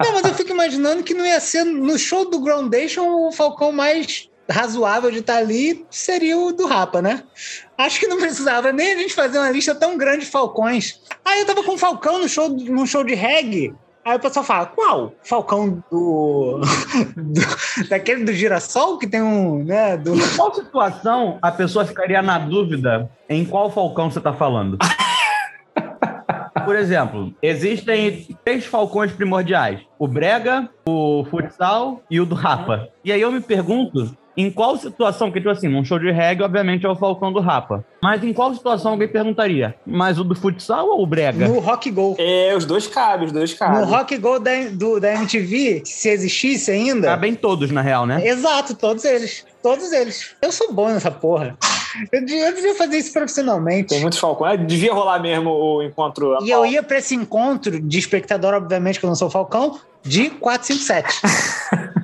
não, 0.00 0.12
mas 0.12 0.24
eu 0.24 0.34
fico 0.34 0.52
imaginando 0.52 1.02
que 1.02 1.12
não 1.12 1.26
ia 1.26 1.40
ser 1.40 1.64
no 1.64 1.98
show 1.98 2.30
do 2.30 2.40
Groundation 2.40 3.26
o 3.26 3.32
Falcão 3.32 3.72
mais 3.72 4.30
razoável 4.50 5.10
de 5.10 5.18
estar 5.18 5.36
ali 5.36 5.84
seria 5.90 6.38
o 6.38 6.52
do 6.52 6.66
Rapa, 6.66 7.00
né? 7.00 7.22
Acho 7.76 8.00
que 8.00 8.06
não 8.06 8.18
precisava 8.18 8.72
nem 8.72 8.92
a 8.92 8.96
gente 8.98 9.14
fazer 9.14 9.38
uma 9.38 9.50
lista 9.50 9.74
tão 9.74 9.96
grande 9.96 10.24
de 10.24 10.30
falcões. 10.30 11.00
Aí 11.24 11.40
eu 11.40 11.46
tava 11.46 11.62
com 11.62 11.74
o 11.74 11.78
Falcão 11.78 12.18
no 12.18 12.28
show, 12.28 12.48
num 12.48 12.86
show 12.86 13.04
de 13.04 13.14
reggae. 13.14 13.74
Aí 14.04 14.16
o 14.16 14.20
pessoal 14.20 14.44
fala, 14.44 14.66
qual? 14.66 15.14
Falcão 15.22 15.82
do... 15.90 16.60
do... 17.16 17.88
daquele 17.88 18.24
do 18.24 18.32
girassol 18.32 18.98
que 18.98 19.06
tem 19.06 19.22
um, 19.22 19.64
né? 19.64 19.96
Do... 19.96 20.14
Em 20.14 20.36
qual 20.36 20.52
situação 20.52 21.38
a 21.40 21.52
pessoa 21.52 21.84
ficaria 21.84 22.20
na 22.20 22.38
dúvida 22.38 23.08
em 23.28 23.44
qual 23.44 23.70
Falcão 23.70 24.10
você 24.10 24.20
tá 24.20 24.32
falando? 24.32 24.76
Por 26.64 26.76
exemplo, 26.76 27.34
existem 27.42 28.36
três 28.44 28.64
falcões 28.64 29.12
primordiais: 29.12 29.80
o 29.98 30.06
Brega, 30.06 30.68
o 30.86 31.24
Futsal 31.30 32.02
e 32.10 32.20
o 32.20 32.26
do 32.26 32.34
Rapa. 32.34 32.88
E 33.04 33.12
aí 33.12 33.20
eu 33.20 33.32
me 33.32 33.40
pergunto 33.40 34.16
em 34.36 34.50
qual 34.50 34.76
situação, 34.76 35.30
que 35.30 35.38
tipo 35.38 35.50
assim, 35.50 35.68
num 35.68 35.84
show 35.84 35.98
de 35.98 36.10
reggae, 36.10 36.42
obviamente 36.42 36.86
é 36.86 36.88
o 36.88 36.96
Falcão 36.96 37.32
do 37.32 37.40
Rapa. 37.40 37.84
Mas 38.02 38.22
em 38.24 38.32
qual 38.32 38.54
situação 38.54 38.92
alguém 38.92 39.08
perguntaria? 39.08 39.74
Mais 39.86 40.18
o 40.18 40.24
do 40.24 40.34
futsal 40.34 40.88
ou 40.88 41.02
o 41.02 41.06
Brega? 41.06 41.46
No 41.46 41.58
Rock 41.58 41.90
Go. 41.90 42.16
É, 42.18 42.54
os 42.56 42.64
dois 42.64 42.86
cabem, 42.86 43.26
os 43.26 43.32
dois 43.32 43.52
cabem. 43.54 43.80
No 43.80 43.86
Rock 43.86 44.16
Go 44.16 44.38
da, 44.38 44.50
do, 44.72 44.98
da 44.98 45.12
MTV, 45.14 45.82
se 45.84 46.08
existisse 46.08 46.70
ainda. 46.70 47.08
Cabem 47.08 47.34
todos, 47.34 47.70
na 47.70 47.82
real, 47.82 48.06
né? 48.06 48.26
Exato, 48.26 48.74
todos 48.74 49.04
eles. 49.04 49.44
Todos 49.62 49.92
eles. 49.92 50.34
Eu 50.40 50.50
sou 50.50 50.72
bom 50.72 50.88
nessa 50.88 51.10
porra. 51.10 51.56
Eu 52.10 52.24
devia, 52.24 52.48
eu 52.48 52.54
devia 52.54 52.74
fazer 52.74 52.96
isso 52.96 53.12
profissionalmente. 53.12 53.88
Tem 53.88 54.00
muitos 54.00 54.18
falcões. 54.18 54.54
É, 54.54 54.56
devia 54.56 54.92
rolar 54.92 55.20
mesmo 55.20 55.50
o 55.50 55.82
encontro. 55.82 56.38
E 56.42 56.50
eu 56.50 56.64
ia 56.64 56.82
pra 56.82 56.98
esse 56.98 57.14
encontro 57.14 57.78
de 57.78 57.98
espectador, 57.98 58.54
obviamente, 58.54 58.98
que 58.98 59.04
eu 59.04 59.08
não 59.08 59.14
sou 59.14 59.28
Falcão, 59.28 59.78
de 60.02 60.30
457. 60.30 61.92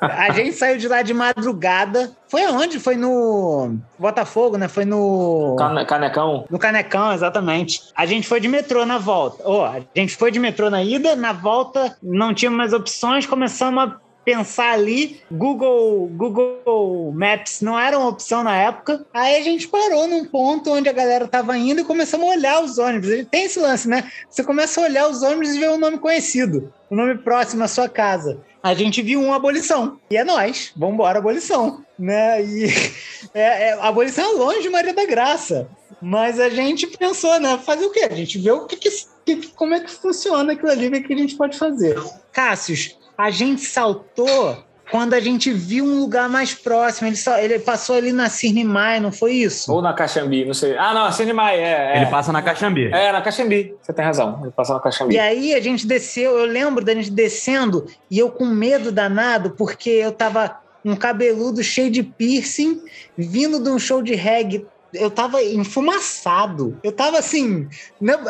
A 0.00 0.32
gente 0.32 0.52
saiu 0.52 0.76
de 0.76 0.88
lá 0.88 1.02
de 1.02 1.14
madrugada. 1.14 2.10
Foi 2.28 2.44
aonde? 2.44 2.78
Foi 2.78 2.96
no 2.96 3.76
Botafogo, 3.98 4.56
né? 4.56 4.68
Foi 4.68 4.84
no. 4.84 5.56
Canecão? 5.86 6.44
No 6.50 6.58
Canecão, 6.58 7.12
exatamente. 7.12 7.82
A 7.94 8.04
gente 8.04 8.26
foi 8.26 8.40
de 8.40 8.48
metrô 8.48 8.84
na 8.84 8.98
volta. 8.98 9.42
Oh, 9.46 9.62
a 9.62 9.80
gente 9.94 10.16
foi 10.16 10.30
de 10.30 10.40
metrô 10.40 10.68
na 10.68 10.82
ida, 10.82 11.14
na 11.14 11.32
volta 11.32 11.96
não 12.02 12.34
tinha 12.34 12.50
mais 12.50 12.72
opções, 12.72 13.26
começamos 13.26 13.84
a 13.84 13.96
pensar 14.28 14.74
ali, 14.74 15.22
Google, 15.32 16.06
Google 16.08 17.10
Maps 17.14 17.62
não 17.62 17.78
era 17.78 17.98
uma 17.98 18.08
opção 18.08 18.42
na 18.42 18.54
época. 18.54 19.06
Aí 19.14 19.36
a 19.36 19.42
gente 19.42 19.66
parou 19.66 20.06
num 20.06 20.26
ponto 20.26 20.70
onde 20.70 20.86
a 20.86 20.92
galera 20.92 21.26
tava 21.26 21.56
indo 21.56 21.80
e 21.80 21.84
começamos 21.84 22.28
a 22.28 22.32
olhar 22.32 22.62
os 22.62 22.76
ônibus. 22.76 23.08
Ele 23.08 23.24
tem 23.24 23.44
esse 23.44 23.58
lance, 23.58 23.88
né? 23.88 24.12
Você 24.28 24.44
começa 24.44 24.82
a 24.82 24.84
olhar 24.84 25.08
os 25.08 25.22
ônibus 25.22 25.54
e 25.54 25.60
ver 25.60 25.70
um 25.70 25.78
nome 25.78 25.96
conhecido, 25.96 26.70
um 26.90 26.96
nome 26.96 27.16
próximo 27.16 27.64
à 27.64 27.68
sua 27.68 27.88
casa. 27.88 28.38
A 28.62 28.74
gente 28.74 29.00
viu 29.00 29.22
uma 29.22 29.36
abolição. 29.36 29.98
E 30.10 30.16
é 30.18 30.22
nós. 30.22 30.72
Vambora, 30.76 31.20
abolição. 31.20 31.82
Né? 31.98 32.44
E 32.44 32.66
é, 33.32 33.70
é, 33.70 33.72
abolição 33.80 34.30
é 34.30 34.36
longe 34.36 34.68
Maria 34.68 34.92
da 34.92 35.06
Graça. 35.06 35.70
Mas 36.02 36.38
a 36.38 36.50
gente 36.50 36.86
pensou, 36.86 37.40
né? 37.40 37.58
Fazer 37.64 37.86
o 37.86 37.90
quê? 37.90 38.08
A 38.10 38.14
gente 38.14 38.36
vê 38.38 38.50
o 38.50 38.66
que, 38.66 38.76
que, 38.76 38.90
que 39.24 39.48
como 39.52 39.72
é 39.72 39.80
que 39.80 39.90
funciona 39.90 40.52
aquilo 40.52 40.70
ali, 40.70 40.88
o 40.88 41.02
que 41.02 41.14
a 41.14 41.16
gente 41.16 41.34
pode 41.34 41.56
fazer. 41.56 41.98
Cássius, 42.30 42.94
a 43.18 43.30
gente 43.30 43.62
saltou 43.62 44.56
quando 44.90 45.12
a 45.12 45.20
gente 45.20 45.52
viu 45.52 45.84
um 45.84 45.98
lugar 45.98 46.28
mais 46.28 46.54
próximo. 46.54 47.08
Ele, 47.08 47.16
só, 47.16 47.36
ele 47.38 47.58
passou 47.58 47.96
ali 47.96 48.12
na 48.12 48.28
Cirne 48.28 48.64
Mai, 48.64 49.00
não 49.00 49.10
foi 49.10 49.32
isso? 49.32 49.70
Ou 49.72 49.82
na 49.82 49.92
Caxambi, 49.92 50.44
não 50.44 50.54
sei. 50.54 50.78
Ah, 50.78 50.94
não, 50.94 51.04
a 51.04 51.12
Cinemai, 51.12 51.58
é, 51.58 51.94
é. 51.94 51.96
Ele 51.96 52.06
passa 52.06 52.32
na 52.32 52.40
Caxambi. 52.40 52.86
É, 52.86 53.12
na 53.12 53.20
Caxambi. 53.20 53.74
Você 53.82 53.92
tem 53.92 54.04
razão. 54.04 54.38
Ele 54.42 54.52
passa 54.52 54.72
na 54.72 54.80
Caxambi. 54.80 55.14
E 55.14 55.18
aí 55.18 55.54
a 55.54 55.60
gente 55.60 55.86
desceu, 55.86 56.38
eu 56.38 56.46
lembro 56.46 56.84
da 56.84 56.94
gente 56.94 57.10
descendo 57.10 57.86
e 58.10 58.18
eu 58.18 58.30
com 58.30 58.46
medo 58.46 58.92
danado, 58.92 59.50
porque 59.50 59.90
eu 59.90 60.12
tava 60.12 60.56
um 60.84 60.94
cabeludo 60.94 61.62
cheio 61.62 61.90
de 61.90 62.02
piercing, 62.02 62.80
vindo 63.16 63.62
de 63.62 63.68
um 63.68 63.78
show 63.78 64.00
de 64.00 64.14
reggae. 64.14 64.64
Eu 64.92 65.10
tava 65.10 65.42
enfumaçado. 65.42 66.78
Eu 66.82 66.92
tava 66.92 67.18
assim, 67.18 67.68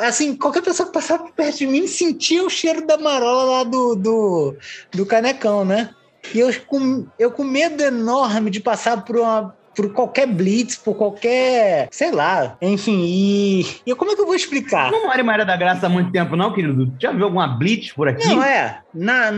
assim, 0.03 0.37
qualquer 0.37 0.62
pessoa 0.62 0.87
que 0.87 0.93
passava 0.93 1.25
por 1.25 1.33
perto 1.33 1.59
de 1.59 1.67
mim 1.67 1.87
sentia 1.87 2.45
o 2.45 2.50
cheiro 2.50 2.87
da 2.87 2.97
marola 2.97 3.45
lá 3.45 3.65
do, 3.65 3.95
do, 3.95 4.57
do 4.93 5.07
canecão, 5.07 5.65
né? 5.65 5.91
E 6.35 6.41
eu 6.41 6.50
com, 6.67 7.07
eu 7.19 7.31
com 7.31 7.45
medo 7.45 7.83
enorme 7.83 8.50
de 8.50 8.61
passar 8.61 9.05
por 9.05 9.17
uma, 9.17 9.55
por 9.79 9.93
qualquer 9.93 10.27
blitz, 10.27 10.75
por 10.75 10.97
qualquer, 10.97 11.88
sei 11.93 12.11
lá, 12.11 12.57
enfim, 12.61 13.00
e, 13.05 13.67
e 13.87 13.95
como 13.95 14.11
é 14.11 14.17
que 14.17 14.21
eu 14.21 14.27
vou 14.27 14.35
explicar? 14.35 14.91
Não 14.91 15.07
mora 15.07 15.21
em 15.21 15.25
Maria 15.25 15.47
da 15.47 15.57
Graça 15.57 15.87
há 15.87 15.88
muito 15.88 16.11
tempo, 16.11 16.35
não, 16.35 16.53
querido? 16.53 16.93
Já 17.00 17.12
viu 17.12 17.25
alguma 17.25 17.47
blitz 17.47 17.93
por 17.93 18.09
aqui? 18.09 18.27
Não, 18.27 18.43
é. 18.43 18.81
Na, 18.93 19.31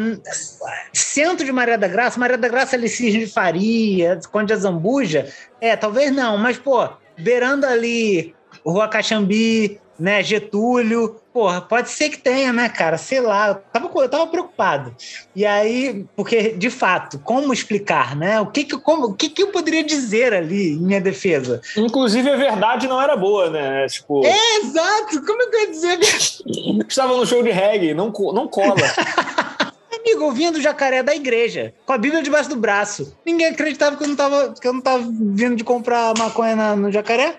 centro 0.94 1.44
de 1.44 1.52
Maria 1.52 1.76
da 1.76 1.86
Graça, 1.86 2.18
Maria 2.18 2.38
da 2.38 2.48
Graça 2.48 2.74
ali, 2.74 2.88
Cisne 2.88 3.26
de 3.26 3.30
Faria, 3.30 4.18
Conde 4.32 4.54
Azambuja, 4.54 5.28
é, 5.60 5.76
talvez 5.76 6.10
não, 6.10 6.38
mas, 6.38 6.56
pô, 6.56 6.88
beirando 7.20 7.66
ali 7.66 8.34
Rua 8.64 8.88
Caxambi, 8.88 9.80
né, 10.00 10.22
Getúlio, 10.22 11.16
porra, 11.32 11.60
pode 11.60 11.90
ser 11.90 12.08
que 12.08 12.16
tenha, 12.16 12.52
né, 12.52 12.70
cara, 12.70 12.96
sei 12.96 13.20
lá, 13.20 13.48
eu 13.48 13.54
tava, 13.56 13.90
eu 13.94 14.08
tava 14.08 14.26
preocupado. 14.26 14.96
E 15.36 15.44
aí, 15.44 16.06
porque, 16.16 16.50
de 16.52 16.70
fato, 16.70 17.18
como 17.18 17.52
explicar, 17.52 18.16
né, 18.16 18.40
o 18.40 18.46
que 18.46 18.64
que, 18.64 18.78
como, 18.78 19.08
o 19.08 19.14
que 19.14 19.28
que 19.28 19.42
eu 19.42 19.48
poderia 19.48 19.84
dizer 19.84 20.32
ali 20.32 20.72
em 20.72 20.78
minha 20.78 21.00
defesa? 21.00 21.60
Inclusive, 21.76 22.30
a 22.30 22.36
verdade 22.36 22.88
não 22.88 23.00
era 23.00 23.14
boa, 23.14 23.50
né? 23.50 23.86
Tipo, 23.88 24.24
É, 24.24 24.56
exato, 24.56 25.22
como 25.24 25.42
é 25.42 25.46
que 25.46 25.56
eu 25.56 25.60
ia 25.60 25.70
dizer 25.70 25.98
estava 26.88 27.14
no 27.14 27.26
show 27.26 27.42
de 27.42 27.50
reggae, 27.50 27.92
não, 27.92 28.10
não 28.32 28.48
cola. 28.48 28.74
Amigo, 30.00 30.24
eu 30.24 30.32
vinha 30.32 30.50
do 30.50 30.60
jacaré 30.60 31.02
da 31.02 31.14
igreja, 31.14 31.74
com 31.84 31.92
a 31.92 31.98
Bíblia 31.98 32.22
debaixo 32.22 32.48
do 32.48 32.56
braço. 32.56 33.16
Ninguém 33.24 33.48
acreditava 33.48 33.96
que 33.96 34.02
eu 34.02 34.08
não 34.08 34.16
tava, 34.16 34.54
que 34.58 34.66
eu 34.66 34.72
não 34.72 34.80
tava 34.80 35.04
vindo 35.04 35.56
de 35.56 35.62
comprar 35.62 36.16
maconha 36.16 36.56
na- 36.56 36.74
no 36.74 36.90
jacaré. 36.90 37.36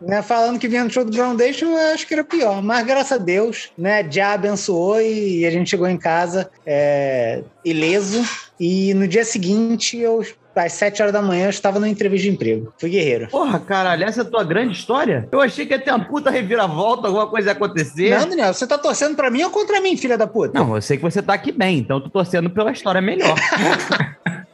Né? 0.00 0.22
Falando 0.22 0.58
que 0.58 0.68
vinha 0.68 0.84
no 0.84 0.90
show 0.90 1.04
do 1.04 1.10
Groundation, 1.10 1.66
eu 1.66 1.92
acho 1.92 2.06
que 2.06 2.14
era 2.14 2.22
pior. 2.22 2.62
Mas 2.62 2.86
graças 2.86 3.12
a 3.12 3.16
Deus, 3.18 3.70
né? 3.76 4.06
Já 4.08 4.34
abençoou 4.34 5.00
e 5.00 5.44
a 5.44 5.50
gente 5.50 5.70
chegou 5.70 5.88
em 5.88 5.96
casa 5.96 6.50
é, 6.64 7.42
ileso. 7.64 8.22
E 8.60 8.94
no 8.94 9.08
dia 9.08 9.24
seguinte, 9.24 9.98
eu, 9.98 10.24
às 10.54 10.72
7 10.72 11.02
horas 11.02 11.12
da 11.12 11.22
manhã, 11.22 11.46
eu 11.46 11.50
estava 11.50 11.78
na 11.78 11.88
entrevista 11.88 12.28
de 12.28 12.34
emprego. 12.34 12.72
Fui 12.78 12.90
guerreiro. 12.90 13.28
Porra, 13.28 13.58
caralho, 13.58 14.04
essa 14.04 14.20
é 14.20 14.22
a 14.22 14.24
tua 14.24 14.44
grande 14.44 14.72
história? 14.76 15.28
Eu 15.30 15.40
achei 15.40 15.66
que 15.66 15.72
ia 15.72 15.78
ter 15.78 15.90
uma 15.90 16.04
puta 16.04 16.30
reviravolta, 16.30 17.08
alguma 17.08 17.26
coisa 17.26 17.50
ia 17.50 17.52
acontecer. 17.52 18.10
Não, 18.18 18.28
Daniel, 18.28 18.52
você 18.54 18.66
tá 18.66 18.78
torcendo 18.78 19.16
pra 19.16 19.30
mim 19.30 19.42
ou 19.42 19.50
contra 19.50 19.80
mim, 19.80 19.96
filha 19.96 20.16
da 20.16 20.26
puta? 20.26 20.58
Não, 20.58 20.74
eu 20.74 20.82
sei 20.82 20.96
que 20.96 21.02
você 21.02 21.22
tá 21.22 21.34
aqui 21.34 21.52
bem, 21.52 21.78
então 21.78 21.96
eu 21.98 22.02
tô 22.02 22.10
torcendo 22.10 22.48
pela 22.50 22.72
história 22.72 23.00
melhor. 23.00 23.34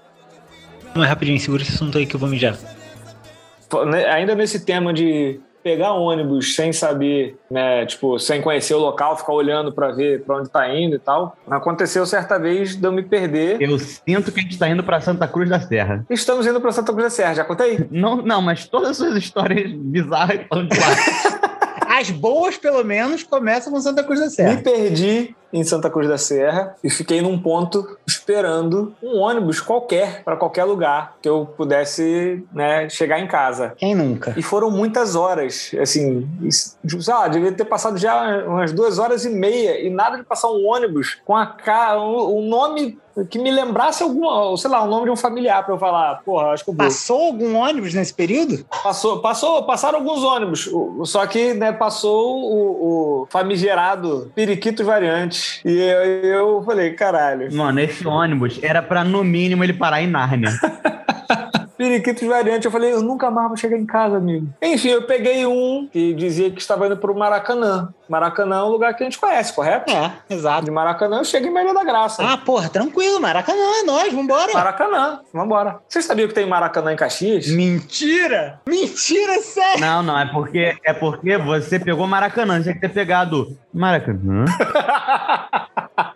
Mas 0.95 1.09
rapidinho, 1.09 1.39
segura 1.39 1.63
esse 1.63 1.75
assunto 1.75 1.99
aí 1.99 2.07
que 2.07 2.17
eu 2.17 2.21
vou 2.21 2.29
mijar. 2.29 2.59
Né, 3.87 4.07
Ainda 4.07 4.35
nesse 4.35 4.65
tema 4.65 4.93
de 4.93 5.41
pegar 5.63 5.93
ônibus 5.93 6.55
sem 6.55 6.73
saber, 6.73 7.37
né, 7.51 7.87
tipo, 7.87 8.19
sem 8.19 8.41
conhecer 8.41 8.75
o 8.75 8.79
local, 8.79 9.17
ficar 9.17 9.33
olhando 9.33 9.73
pra 9.73 9.91
ver 9.91 10.23
pra 10.23 10.37
onde 10.37 10.49
tá 10.49 10.69
indo 10.75 10.97
e 10.97 10.99
tal. 10.99 11.37
Aconteceu 11.49 12.05
certa 12.07 12.39
vez 12.39 12.77
de 12.77 12.87
eu 12.87 12.93
me 12.93 13.03
perder. 13.03 13.61
Eu 13.61 13.79
sinto 13.79 14.33
que 14.33 14.41
a 14.41 14.43
gente 14.43 14.59
tá 14.59 14.69
indo 14.69 14.83
pra 14.83 15.01
Santa 15.01 15.27
Cruz 15.29 15.49
da 15.49 15.61
Serra. 15.61 16.05
Estamos 16.09 16.47
indo 16.47 16.61
pra 16.61 16.73
Santa 16.73 16.93
Cruz 16.93 17.05
da 17.05 17.11
Serra, 17.11 17.35
já 17.35 17.45
contei? 17.45 17.87
Não, 17.91 18.17
não, 18.17 18.41
mas 18.43 18.67
todas 18.67 18.91
as 18.91 18.97
suas 18.97 19.17
histórias 19.17 19.71
bizarras 19.73 20.41
estão 20.41 20.67
de 20.67 20.79
lá. 20.79 20.87
As 21.91 22.09
boas, 22.09 22.57
pelo 22.57 22.85
menos, 22.85 23.25
começam 23.25 23.73
com 23.73 23.81
Santa 23.81 24.05
Cruz 24.05 24.21
da 24.21 24.31
Serra. 24.31 24.55
Me 24.55 24.63
perdi 24.63 25.35
em 25.53 25.65
Santa 25.65 25.91
Cruz 25.91 26.09
da 26.09 26.19
Serra 26.19 26.77
e 26.83 26.91
fiquei 26.91 27.21
num 27.21 27.39
ponto 27.39 27.99
esperando 28.07 28.95
um 29.03 29.19
ônibus 29.19 29.61
qualquer 29.61 30.23
para 30.25 30.37
qualquer 30.37 30.65
lugar 30.65 31.17
que 31.21 31.29
eu 31.29 31.47
pudesse 31.57 32.45
né, 32.53 32.89
chegar 32.89 33.19
em 33.19 33.27
casa. 33.27 33.75
Quem 33.77 33.95
nunca? 33.95 34.35
E 34.37 34.43
foram 34.43 34.71
muitas 34.71 35.15
horas, 35.15 35.73
assim, 35.81 36.29
sei 36.49 37.15
lá, 37.15 37.29
devia 37.29 37.53
ter 37.53 37.65
passado 37.65 37.99
já 37.99 38.45
umas 38.47 38.73
duas 38.73 38.99
horas 38.99 39.25
e 39.25 39.31
meia 39.31 39.81
e 39.85 39.91
nada 39.91 40.17
de 40.17 40.23
passar 40.23 40.49
um 40.51 40.67
ônibus 40.67 41.19
com 41.25 41.37
a 41.37 41.47
cara, 41.47 42.01
um, 42.01 42.43
nome 42.49 42.99
que 43.29 43.39
me 43.39 43.51
lembrasse 43.51 44.03
alguma, 44.03 44.57
sei 44.57 44.71
lá, 44.71 44.83
o 44.83 44.87
nome 44.87 45.05
de 45.05 45.11
um 45.11 45.17
familiar 45.17 45.65
para 45.65 45.75
eu 45.75 45.79
falar, 45.79 46.23
porra, 46.25 46.49
acho 46.49 46.65
que 46.65 46.71
eu 46.71 46.75
vou. 46.75 46.85
Passou 46.85 47.27
algum 47.27 47.57
ônibus 47.57 47.93
nesse 47.93 48.15
período? 48.15 48.65
Passou, 48.83 49.21
passou, 49.21 49.63
passaram 49.65 49.99
alguns 49.99 50.23
ônibus, 50.23 50.71
só 51.05 51.27
que 51.27 51.55
né, 51.55 51.73
passou 51.73 52.37
o, 52.39 53.23
o 53.23 53.27
famigerado 53.29 54.31
Periquitos 54.35 54.87
Variante. 54.87 55.40
E 55.65 55.79
eu, 55.79 56.05
eu 56.25 56.63
falei, 56.63 56.93
caralho, 56.93 57.53
Mano, 57.53 57.81
esse 57.81 58.07
ônibus 58.07 58.59
era 58.63 58.83
pra, 58.83 59.05
no 59.05 59.23
mínimo, 59.25 59.65
ele 59.65 59.73
parar 59.73 60.03
em 60.03 60.07
Nárnia. 60.07 60.51
Periquitos 61.81 62.29
Variante. 62.29 62.67
Eu 62.67 62.71
falei, 62.71 62.93
eu 62.93 63.01
nunca 63.01 63.31
mais 63.31 63.49
vou 63.49 63.57
chegar 63.57 63.79
em 63.79 63.87
casa, 63.87 64.19
amigo. 64.19 64.53
Enfim, 64.61 64.89
eu 64.89 65.07
peguei 65.07 65.47
um 65.47 65.89
que 65.91 66.13
dizia 66.13 66.51
que 66.51 66.61
estava 66.61 66.85
indo 66.85 66.99
pro 66.99 67.15
Maracanã. 67.15 67.89
Maracanã 68.07 68.57
é 68.59 68.63
um 68.65 68.69
lugar 68.69 68.93
que 68.95 69.03
a 69.03 69.07
gente 69.07 69.19
conhece, 69.19 69.55
correto? 69.55 69.91
É, 69.91 70.13
exato. 70.29 70.67
De 70.67 70.71
Maracanã 70.71 71.21
eu 71.21 71.25
chego 71.25 71.47
em 71.47 71.51
Maria 71.51 71.73
da 71.73 71.83
Graça. 71.83 72.23
Ah, 72.23 72.37
porra, 72.37 72.69
tranquilo, 72.69 73.19
Maracanã, 73.19 73.63
é 73.81 73.83
nóis, 73.85 74.13
vambora. 74.13 74.53
Maracanã, 74.53 75.21
vambora. 75.33 75.79
Vocês 75.89 76.05
sabiam 76.05 76.29
que 76.29 76.35
tem 76.35 76.45
Maracanã 76.45 76.93
em 76.93 76.97
Caxias? 76.97 77.49
Mentira! 77.49 78.61
Mentira, 78.69 79.41
sério! 79.41 79.81
Não, 79.81 80.03
não, 80.03 80.19
é 80.19 80.27
porque, 80.31 80.77
é 80.85 80.93
porque 80.93 81.39
você 81.39 81.79
pegou 81.79 82.07
Maracanã. 82.07 82.59
Você 82.59 82.65
tinha 82.65 82.75
que 82.75 82.81
ter 82.83 82.93
pegado 82.93 83.57
Maracanã. 83.73 84.45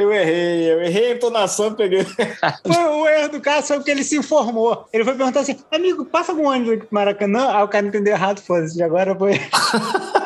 Eu 0.00 0.12
errei, 0.12 0.72
eu 0.72 0.80
errei 0.80 1.12
a 1.12 1.14
entonação, 1.14 1.74
peguei. 1.74 2.04
Foi 2.66 2.84
o 2.84 3.06
erro 3.06 3.32
do 3.32 3.40
cara, 3.40 3.62
foi 3.62 3.76
porque 3.76 3.90
ele 3.90 4.02
se 4.02 4.16
informou. 4.16 4.88
Ele 4.92 5.04
foi 5.04 5.14
perguntar 5.14 5.40
assim, 5.40 5.58
amigo, 5.70 6.06
passa 6.06 6.32
algum 6.32 6.48
ônibus 6.48 6.72
aqui 6.72 6.86
pro 6.86 6.94
Maracanã? 6.94 7.50
Aí 7.50 7.62
o 7.62 7.68
cara 7.68 7.86
entendeu 7.86 8.14
errado, 8.14 8.40
foda-se, 8.40 8.82
agora 8.82 9.14
foi... 9.14 9.32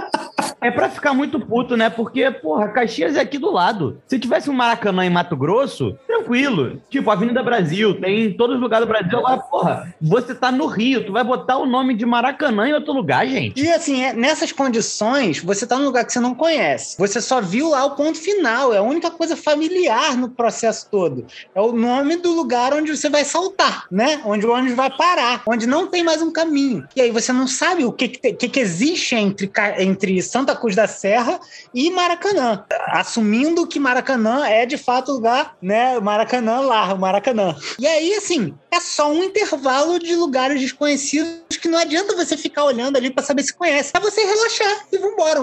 É 0.64 0.70
pra 0.70 0.88
ficar 0.88 1.12
muito 1.12 1.38
puto, 1.38 1.76
né? 1.76 1.90
Porque, 1.90 2.30
porra, 2.30 2.68
Caxias 2.68 3.16
é 3.16 3.20
aqui 3.20 3.36
do 3.36 3.50
lado. 3.50 4.00
Se 4.06 4.18
tivesse 4.18 4.48
um 4.48 4.54
Maracanã 4.54 5.04
em 5.04 5.10
Mato 5.10 5.36
Grosso, 5.36 5.94
tranquilo. 6.06 6.80
Tipo, 6.88 7.10
Avenida 7.10 7.42
Brasil, 7.42 8.00
tem 8.00 8.24
em 8.24 8.32
todos 8.32 8.56
os 8.56 8.62
lugares 8.62 8.86
do 8.86 8.90
Brasil. 8.90 9.18
Agora, 9.18 9.36
porra, 9.42 9.94
você 10.00 10.34
tá 10.34 10.50
no 10.50 10.64
Rio, 10.64 11.04
tu 11.04 11.12
vai 11.12 11.22
botar 11.22 11.58
o 11.58 11.66
nome 11.66 11.94
de 11.94 12.06
Maracanã 12.06 12.66
em 12.66 12.72
outro 12.72 12.94
lugar, 12.94 13.26
gente? 13.26 13.62
E 13.62 13.70
assim, 13.70 14.02
é- 14.04 14.14
nessas 14.14 14.52
condições, 14.52 15.38
você 15.40 15.66
tá 15.66 15.76
num 15.76 15.84
lugar 15.84 16.02
que 16.06 16.12
você 16.14 16.20
não 16.20 16.34
conhece. 16.34 16.96
Você 16.98 17.20
só 17.20 17.42
viu 17.42 17.68
lá 17.68 17.84
o 17.84 17.90
ponto 17.90 18.18
final. 18.18 18.72
É 18.72 18.78
a 18.78 18.82
única 18.82 19.10
coisa 19.10 19.36
familiar 19.36 20.16
no 20.16 20.30
processo 20.30 20.88
todo. 20.90 21.26
É 21.54 21.60
o 21.60 21.72
nome 21.72 22.16
do 22.16 22.32
lugar 22.32 22.72
onde 22.72 22.96
você 22.96 23.10
vai 23.10 23.24
saltar, 23.26 23.84
né? 23.90 24.22
Onde 24.24 24.46
o 24.46 24.50
ônibus 24.50 24.74
vai 24.74 24.90
parar. 24.90 25.42
Onde 25.46 25.66
não 25.66 25.86
tem 25.88 26.02
mais 26.02 26.22
um 26.22 26.32
caminho. 26.32 26.86
E 26.96 27.02
aí 27.02 27.10
você 27.10 27.34
não 27.34 27.46
sabe 27.46 27.84
o 27.84 27.92
que, 27.92 28.08
que, 28.08 28.48
que 28.48 28.60
existe 28.60 29.14
entre, 29.14 29.50
entre 29.78 30.22
Santa 30.22 30.53
Cruz 30.54 30.74
da 30.74 30.86
Serra 30.86 31.38
e 31.74 31.90
Maracanã. 31.90 32.64
Assumindo 32.88 33.66
que 33.66 33.78
Maracanã 33.78 34.46
é 34.46 34.64
de 34.66 34.76
fato 34.76 35.10
o 35.10 35.14
lugar, 35.14 35.56
né? 35.60 35.98
Maracanã 36.00 36.60
lá, 36.60 36.92
o 36.94 36.98
Maracanã. 36.98 37.56
E 37.78 37.86
aí, 37.86 38.14
assim, 38.14 38.54
é 38.70 38.80
só 38.80 39.10
um 39.10 39.22
intervalo 39.22 39.98
de 39.98 40.14
lugares 40.14 40.60
desconhecidos 40.60 41.56
que 41.60 41.68
não 41.68 41.78
adianta 41.78 42.14
você 42.14 42.36
ficar 42.36 42.64
olhando 42.64 42.96
ali 42.96 43.10
para 43.10 43.24
saber 43.24 43.42
se 43.42 43.54
conhece. 43.54 43.92
É 43.94 44.00
você 44.00 44.22
relaxar 44.24 44.86
e 44.92 44.98
vambora. 44.98 45.40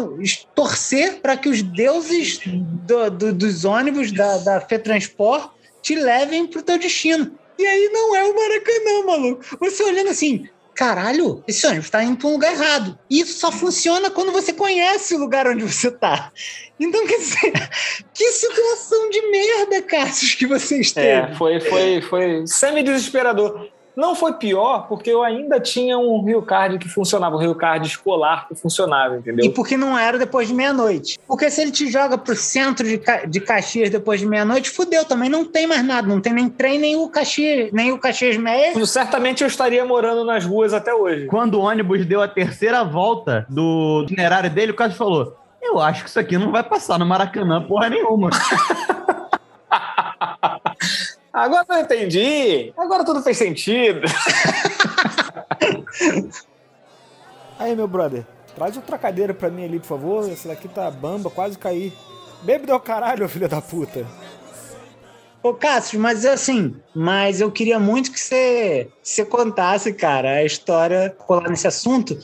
Torcer 0.56 1.20
para 1.22 1.36
que 1.38 1.50
os 1.50 1.62
deuses 1.62 2.40
do- 2.46 3.10
do- 3.10 3.34
dos 3.34 3.66
ônibus 3.66 4.12
da, 4.12 4.38
da 4.38 4.62
FETransport 4.62 5.50
te 5.82 5.96
levem 5.96 6.46
pro 6.48 6.62
teu 6.62 6.78
destino. 6.78 7.32
E 7.58 7.66
aí 7.66 7.90
não 7.94 8.16
é 8.16 8.24
o 8.24 8.36
Maracanã, 8.36 9.06
maluco. 9.06 9.44
Você 9.60 9.84
olhando 9.84 10.10
assim, 10.10 10.48
caralho, 10.82 11.44
esse 11.48 11.68
ônibus 11.68 11.92
tá 11.92 12.04
indo 12.04 12.18
pra 12.18 12.28
um 12.28 12.32
lugar 12.32 12.54
errado. 12.54 12.98
E 13.08 13.20
isso 13.20 13.40
só 13.40 13.52
funciona 13.52 14.10
quando 14.10 14.32
você 14.32 14.52
conhece 14.52 15.14
o 15.14 15.20
lugar 15.20 15.46
onde 15.46 15.64
você 15.64 15.92
tá. 15.92 16.32
Então, 16.80 17.06
quer 17.06 17.20
dizer, 17.20 17.54
que 18.12 18.32
situação 18.32 19.12
de 19.12 19.22
merda, 19.30 19.80
Cassius, 19.84 20.34
que 20.34 20.48
você 20.48 20.82
esteve. 20.82 21.08
É, 21.08 21.36
foi, 21.36 21.60
foi, 21.60 22.02
foi 22.02 22.48
semi-desesperador. 22.48 23.70
Não 23.96 24.16
foi 24.16 24.34
pior, 24.34 24.88
porque 24.88 25.10
eu 25.10 25.22
ainda 25.24 25.60
tinha 25.60 25.98
um 25.98 26.24
Rio 26.24 26.42
Card 26.42 26.78
que 26.80 26.88
funcionava, 26.88 27.36
um 27.36 27.40
Rio 27.40 27.56
Card 27.56 27.86
escolar 27.86 28.48
que 28.48 28.56
funcionava, 28.56 29.16
E 29.16 29.20
entendeu? 29.20 29.52
porque 29.54 29.76
não 29.76 29.98
era 29.98 30.18
depois 30.18 30.48
de 30.48 30.54
meia-noite. 30.54 31.20
Porque 31.28 31.50
se 31.52 31.62
ele 31.62 31.72
te 31.72 31.90
joga 31.92 32.18
pro 32.18 32.36
centro 32.36 32.88
de, 32.88 32.98
Ca- 32.98 33.26
de 33.26 33.40
Caxias 33.42 33.90
depois 33.90 34.20
de 34.20 34.26
meia-noite, 34.26 34.70
fudeu, 34.70 35.04
também 35.04 35.30
não 35.30 35.44
tem 35.46 35.68
mais 35.68 35.84
nada. 35.84 36.08
Não 36.08 36.22
tem 36.22 36.34
nem 36.34 36.48
trem, 36.50 36.80
nem 36.80 36.96
o 36.96 37.08
Caxias, 37.10 37.72
nem 37.74 37.92
o 37.92 37.98
Caxias 37.98 38.38
Meia. 38.38 38.74
Certamente 38.86 39.42
eu 39.44 39.48
estaria 39.48 39.84
morando 39.86 40.24
nas 40.24 40.46
ruas 40.46 40.74
até 40.74 40.94
hoje. 40.94 41.26
Quando 41.26 41.56
o 41.56 41.62
ônibus 41.62 42.06
deu 42.06 42.22
a 42.22 42.28
terceira 42.28 42.84
volta 42.84 43.46
do 43.50 44.04
itinerário 44.06 44.50
dele, 44.50 44.72
o 44.72 44.76
Cássio 44.76 44.98
falou: 44.98 45.36
Eu 45.62 45.80
acho 45.80 46.04
que 46.04 46.10
isso 46.10 46.20
aqui 46.20 46.38
não 46.38 46.52
vai 46.52 46.64
passar 46.64 46.98
no 46.98 47.06
Maracanã, 47.06 47.62
porra 47.62 47.90
nenhuma. 47.90 48.30
Agora 51.42 51.66
eu 51.70 51.80
entendi. 51.80 52.72
Agora 52.78 53.04
tudo 53.04 53.24
fez 53.24 53.36
sentido. 53.36 54.02
Aí, 57.58 57.76
meu 57.76 57.88
brother, 57.88 58.24
traz 58.56 58.76
outra 58.76 58.96
cadeira 58.96 59.34
pra 59.34 59.50
mim 59.50 59.66
ali, 59.66 59.80
por 59.80 59.88
favor. 59.88 60.30
Essa 60.30 60.50
daqui 60.50 60.68
tá 60.68 60.92
bamba, 60.92 61.32
quase 61.32 61.58
caí. 61.58 61.92
Bebe 62.44 62.68
do 62.68 62.80
caralho, 62.80 63.28
filha 63.30 63.48
da 63.48 63.60
puta. 63.60 64.06
Ô, 65.42 65.52
Cássio, 65.56 66.00
mas 66.00 66.24
assim, 66.28 66.76
mas 66.94 67.42
eu 67.42 67.52
queria 67.52 67.80
muito 67.80 68.12
que 68.12 68.20
você, 68.20 68.90
você 69.02 69.26
contasse, 69.26 69.92
cara, 69.92 70.34
a 70.34 70.46
história, 70.46 71.10
colar 71.18 71.50
nesse 71.50 71.66
assunto, 71.66 72.16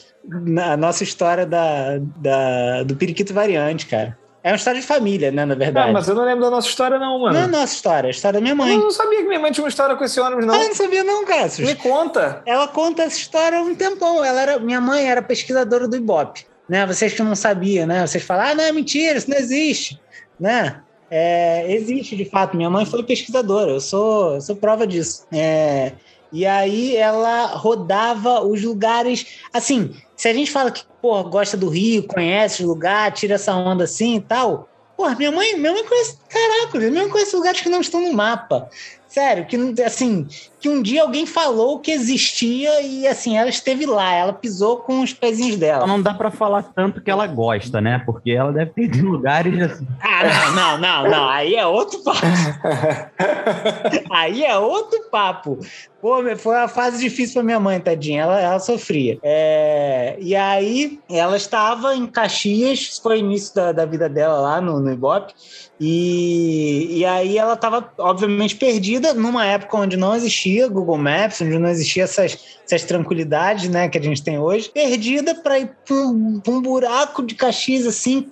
a 0.63 0.77
nossa 0.77 1.03
história 1.03 1.43
da, 1.43 1.97
da, 1.97 2.83
do 2.83 2.95
periquito 2.95 3.33
variante, 3.33 3.87
cara. 3.87 4.15
É 4.47 4.51
uma 4.51 4.55
história 4.55 4.79
de 4.79 4.87
família, 4.87 5.29
né, 5.29 5.43
na 5.43 5.55
verdade. 5.55 5.89
Ah, 5.89 5.91
mas 5.91 6.07
eu 6.07 6.15
não 6.15 6.23
lembro 6.23 6.45
da 6.45 6.49
nossa 6.49 6.69
história, 6.69 6.97
não, 6.97 7.19
mano. 7.19 7.33
Não 7.33 7.41
é 7.41 7.43
a 7.43 7.47
nossa 7.47 7.73
história, 7.73 8.07
é 8.07 8.09
a 8.09 8.11
história 8.11 8.39
da 8.39 8.41
minha 8.41 8.55
mãe. 8.55 8.75
Eu 8.75 8.79
não 8.79 8.91
sabia 8.91 9.17
que 9.19 9.27
minha 9.27 9.41
mãe 9.41 9.51
tinha 9.51 9.61
uma 9.61 9.67
história 9.67 9.93
com 9.93 10.03
esse 10.05 10.17
ônibus, 10.21 10.45
não. 10.45 10.53
Ah, 10.53 10.61
eu 10.61 10.67
não 10.69 10.75
sabia 10.75 11.03
não, 11.03 11.25
Cássio. 11.25 11.65
Me 11.65 11.75
conta. 11.75 12.43
Ela 12.45 12.65
conta 12.69 13.03
essa 13.03 13.17
história 13.17 13.59
há 13.59 13.61
um 13.61 13.75
tempão. 13.75 14.23
Ela 14.23 14.41
era, 14.41 14.59
minha 14.59 14.79
mãe 14.79 15.05
era 15.05 15.21
pesquisadora 15.21 15.85
do 15.85 15.97
Ibope. 15.97 16.45
Né? 16.69 16.85
Vocês 16.85 17.13
que 17.13 17.21
não 17.21 17.35
sabiam, 17.35 17.85
né? 17.85 18.07
Vocês 18.07 18.23
falam, 18.23 18.45
ah, 18.45 18.55
não, 18.55 18.63
é 18.63 18.71
mentira, 18.71 19.17
isso 19.17 19.29
não 19.29 19.37
existe. 19.37 19.99
Né? 20.39 20.79
É, 21.11 21.69
existe, 21.73 22.15
de 22.15 22.23
fato. 22.23 22.55
Minha 22.55 22.69
mãe 22.69 22.85
foi 22.85 23.03
pesquisadora, 23.03 23.71
eu 23.71 23.81
sou, 23.81 24.35
eu 24.35 24.41
sou 24.41 24.55
prova 24.55 24.87
disso. 24.87 25.27
É, 25.29 25.91
e 26.31 26.45
aí 26.45 26.95
ela 26.95 27.47
rodava 27.47 28.41
os 28.45 28.63
lugares. 28.63 29.41
Assim, 29.51 29.93
se 30.17 30.27
a 30.27 30.33
gente 30.33 30.51
fala 30.51 30.71
que 30.71 30.83
pô, 30.99 31.23
gosta 31.23 31.55
do 31.55 31.69
Rio, 31.69 32.07
conhece 32.07 32.63
o 32.63 32.67
lugar, 32.67 33.11
tira 33.13 33.35
essa 33.35 33.53
onda 33.55 33.83
assim 33.83 34.15
e 34.15 34.21
tal. 34.21 34.67
Pô, 34.97 35.07
minha 35.11 35.31
mãe, 35.31 35.55
minha 35.55 35.71
mãe 35.71 35.83
conhece. 35.85 36.17
Caraca, 36.27 36.79
minha 36.79 36.91
mãe 36.91 37.07
conhece 37.07 37.35
lugares 37.35 37.61
que 37.61 37.69
não 37.69 37.81
estão 37.81 38.01
no 38.01 38.11
mapa. 38.11 38.67
Sério, 39.07 39.45
que 39.45 39.55
assim, 39.83 40.27
que 40.67 40.69
um 40.69 40.81
dia 40.81 41.01
alguém 41.01 41.25
falou 41.25 41.79
que 41.79 41.91
existia 41.91 42.81
e 42.81 43.07
assim, 43.07 43.37
ela 43.37 43.49
esteve 43.49 43.85
lá, 43.85 44.13
ela 44.13 44.33
pisou 44.33 44.77
com 44.77 45.01
os 45.01 45.13
pezinhos 45.13 45.55
dela. 45.55 45.87
Não 45.87 46.01
dá 46.01 46.13
para 46.13 46.29
falar 46.29 46.63
tanto 46.63 47.01
que 47.01 47.09
ela 47.09 47.25
gosta, 47.25 47.79
né? 47.79 48.01
Porque 48.05 48.31
ela 48.31 48.51
deve 48.51 48.71
ter 48.71 48.95
em 48.95 49.01
lugares 49.01 49.61
assim. 49.61 49.87
Ah, 50.01 50.23
não, 50.23 50.55
não, 50.55 50.77
não, 50.77 51.09
não. 51.09 51.29
Aí 51.29 51.55
é 51.55 51.65
outro 51.65 52.03
papo. 52.03 52.19
Aí 54.11 54.43
é 54.43 54.57
outro 54.57 54.99
papo. 55.09 55.59
Pô, 55.99 56.17
foi 56.37 56.55
uma 56.55 56.67
fase 56.67 56.99
difícil 56.99 57.35
para 57.35 57.43
minha 57.43 57.59
mãe, 57.59 57.79
tadinha. 57.79 58.21
Ela, 58.21 58.39
ela 58.39 58.59
sofria. 58.59 59.17
É... 59.23 60.15
E 60.19 60.35
aí, 60.35 60.99
ela 61.09 61.35
estava 61.35 61.95
em 61.95 62.05
Caxias, 62.05 62.99
foi 63.01 63.17
o 63.17 63.19
início 63.19 63.55
da, 63.55 63.71
da 63.71 63.85
vida 63.85 64.07
dela 64.07 64.39
lá 64.39 64.61
no, 64.61 64.79
no 64.79 64.91
Ibope. 64.91 65.33
E, 65.79 66.99
e 66.99 67.05
aí 67.05 67.37
ela 67.37 67.53
estava, 67.53 67.91
obviamente, 67.97 68.55
perdida 68.55 69.13
numa 69.13 69.45
época 69.45 69.77
onde 69.77 69.97
não 69.97 70.15
existia 70.15 70.56
Google 70.65 70.97
Maps, 70.97 71.41
onde 71.41 71.57
não 71.57 71.69
existia 71.69 72.03
essas, 72.03 72.37
essas 72.65 72.83
tranquilidades 72.83 73.69
né, 73.69 73.87
que 73.89 73.97
a 73.97 74.01
gente 74.01 74.23
tem 74.23 74.39
hoje. 74.39 74.69
Perdida 74.69 75.35
para 75.35 75.59
ir 75.59 75.71
para 75.85 75.95
um 75.95 76.61
buraco 76.61 77.23
de 77.23 77.35
Caxias 77.35 77.85
assim. 77.85 78.31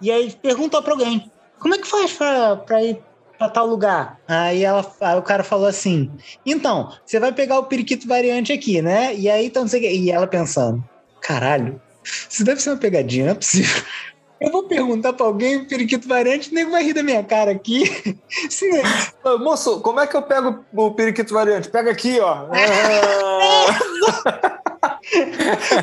E 0.00 0.10
aí 0.10 0.34
perguntou 0.42 0.82
para 0.82 0.92
alguém: 0.92 1.30
como 1.58 1.74
é 1.74 1.78
que 1.78 1.86
faz 1.86 2.12
para 2.12 2.82
ir 2.82 3.00
para 3.38 3.48
tal 3.48 3.66
lugar. 3.66 4.18
Aí, 4.26 4.64
ela, 4.64 4.90
aí 5.00 5.18
o 5.18 5.22
cara 5.22 5.44
falou 5.44 5.66
assim: 5.66 6.10
então, 6.44 6.92
você 7.04 7.20
vai 7.20 7.32
pegar 7.32 7.58
o 7.58 7.64
periquito 7.64 8.08
variante 8.08 8.52
aqui, 8.52 8.80
né? 8.82 9.14
E 9.14 9.28
aí, 9.28 9.46
então, 9.46 9.66
você, 9.66 9.78
e 9.80 10.10
ela 10.10 10.26
pensando: 10.26 10.82
caralho, 11.20 11.80
isso 12.02 12.44
deve 12.44 12.60
ser 12.60 12.70
uma 12.70 12.76
pegadinha, 12.76 13.26
não 13.26 13.32
é 13.32 13.34
possível. 13.34 13.82
Eu 14.40 14.50
vou 14.50 14.64
perguntar 14.64 15.12
pra 15.14 15.24
alguém 15.26 15.56
o 15.56 15.66
periquito 15.66 16.06
variante, 16.06 16.52
nem 16.52 16.68
vai 16.68 16.82
rir 16.82 16.92
da 16.92 17.02
minha 17.02 17.24
cara 17.24 17.52
aqui. 17.52 17.84
Sim, 18.50 18.82
Ô, 19.24 19.38
Moço, 19.38 19.80
como 19.80 20.00
é 20.00 20.06
que 20.06 20.16
eu 20.16 20.22
pego 20.22 20.64
o 20.74 20.90
periquito 20.92 21.32
variante? 21.32 21.70
Pega 21.70 21.90
aqui, 21.90 22.20
ó. 22.20 22.46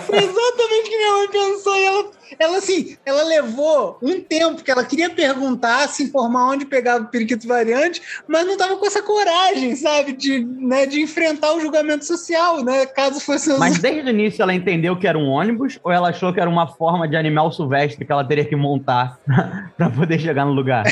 Foi 0.05 0.17
exatamente 0.17 0.87
o 0.87 0.89
que 0.89 0.97
minha 0.97 1.11
mãe 1.13 1.27
pensou. 1.29 1.75
E 1.75 1.83
ela, 1.83 2.11
ela, 2.39 2.57
assim, 2.57 2.97
ela 3.05 3.23
levou 3.23 3.97
um 4.01 4.19
tempo 4.21 4.63
que 4.63 4.71
ela 4.71 4.83
queria 4.83 5.09
perguntar, 5.09 5.87
se 5.87 6.03
informar 6.03 6.51
onde 6.51 6.65
pegava 6.65 7.03
o 7.03 7.07
periquito 7.07 7.47
variante, 7.47 8.01
mas 8.27 8.45
não 8.45 8.57
tava 8.57 8.77
com 8.77 8.85
essa 8.85 9.01
coragem, 9.01 9.75
sabe? 9.75 10.13
De, 10.13 10.39
né, 10.39 10.85
de 10.85 11.01
enfrentar 11.01 11.53
o 11.53 11.59
julgamento 11.59 12.05
social, 12.05 12.63
né? 12.63 12.85
Caso 12.85 13.19
fosse. 13.19 13.57
Mas 13.57 13.79
desde 13.79 14.09
o 14.09 14.09
início 14.09 14.41
ela 14.41 14.53
entendeu 14.53 14.97
que 14.97 15.07
era 15.07 15.17
um 15.17 15.29
ônibus 15.29 15.79
ou 15.83 15.91
ela 15.91 16.09
achou 16.09 16.33
que 16.33 16.39
era 16.39 16.49
uma 16.49 16.67
forma 16.67 17.07
de 17.07 17.15
animal 17.15 17.51
silvestre 17.51 18.05
que 18.05 18.11
ela 18.11 18.23
teria 18.23 18.45
que 18.45 18.55
montar 18.55 19.19
para 19.77 19.89
poder 19.89 20.19
chegar 20.19 20.45
no 20.45 20.53
lugar? 20.53 20.83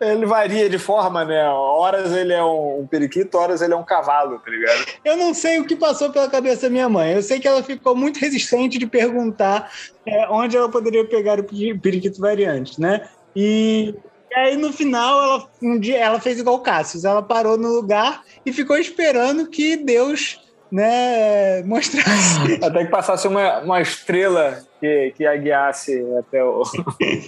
Ele 0.00 0.26
varia 0.26 0.68
de 0.68 0.78
forma, 0.78 1.24
né? 1.24 1.48
Horas 1.48 2.12
ele 2.12 2.32
é 2.32 2.42
um 2.42 2.86
periquito, 2.88 3.36
horas 3.36 3.60
ele 3.60 3.72
é 3.72 3.76
um 3.76 3.84
cavalo, 3.84 4.38
tá 4.38 4.50
ligado? 4.50 4.84
Eu 5.04 5.16
não 5.16 5.34
sei 5.34 5.58
o 5.58 5.64
que 5.64 5.74
passou 5.74 6.10
pela 6.10 6.30
cabeça 6.30 6.62
da 6.62 6.70
minha 6.70 6.88
mãe. 6.88 7.14
Eu 7.14 7.22
sei 7.22 7.40
que 7.40 7.48
ela 7.48 7.62
ficou 7.62 7.96
muito 7.96 8.20
resistente 8.20 8.78
de 8.78 8.86
perguntar 8.86 9.70
é, 10.06 10.28
onde 10.30 10.56
ela 10.56 10.68
poderia 10.68 11.04
pegar 11.04 11.40
o 11.40 11.44
periquito 11.44 12.20
variante, 12.20 12.80
né? 12.80 13.08
E, 13.34 13.94
e 14.30 14.34
aí, 14.38 14.56
no 14.56 14.72
final, 14.72 15.22
ela, 15.22 15.48
um 15.60 15.78
dia, 15.78 15.98
ela 15.98 16.20
fez 16.20 16.38
igual 16.38 16.56
o 16.56 16.60
Cassius. 16.60 17.04
Ela 17.04 17.22
parou 17.22 17.58
no 17.58 17.68
lugar 17.68 18.22
e 18.46 18.52
ficou 18.52 18.78
esperando 18.78 19.48
que 19.48 19.76
Deus 19.76 20.40
né, 20.70 21.62
mostrasse. 21.64 22.54
Até 22.62 22.84
que 22.84 22.90
passasse 22.90 23.26
uma, 23.26 23.60
uma 23.60 23.80
estrela 23.80 24.62
que, 24.80 25.12
que 25.16 25.26
a 25.26 25.36
guiasse 25.36 26.04
até 26.18 26.42
o. 26.42 26.62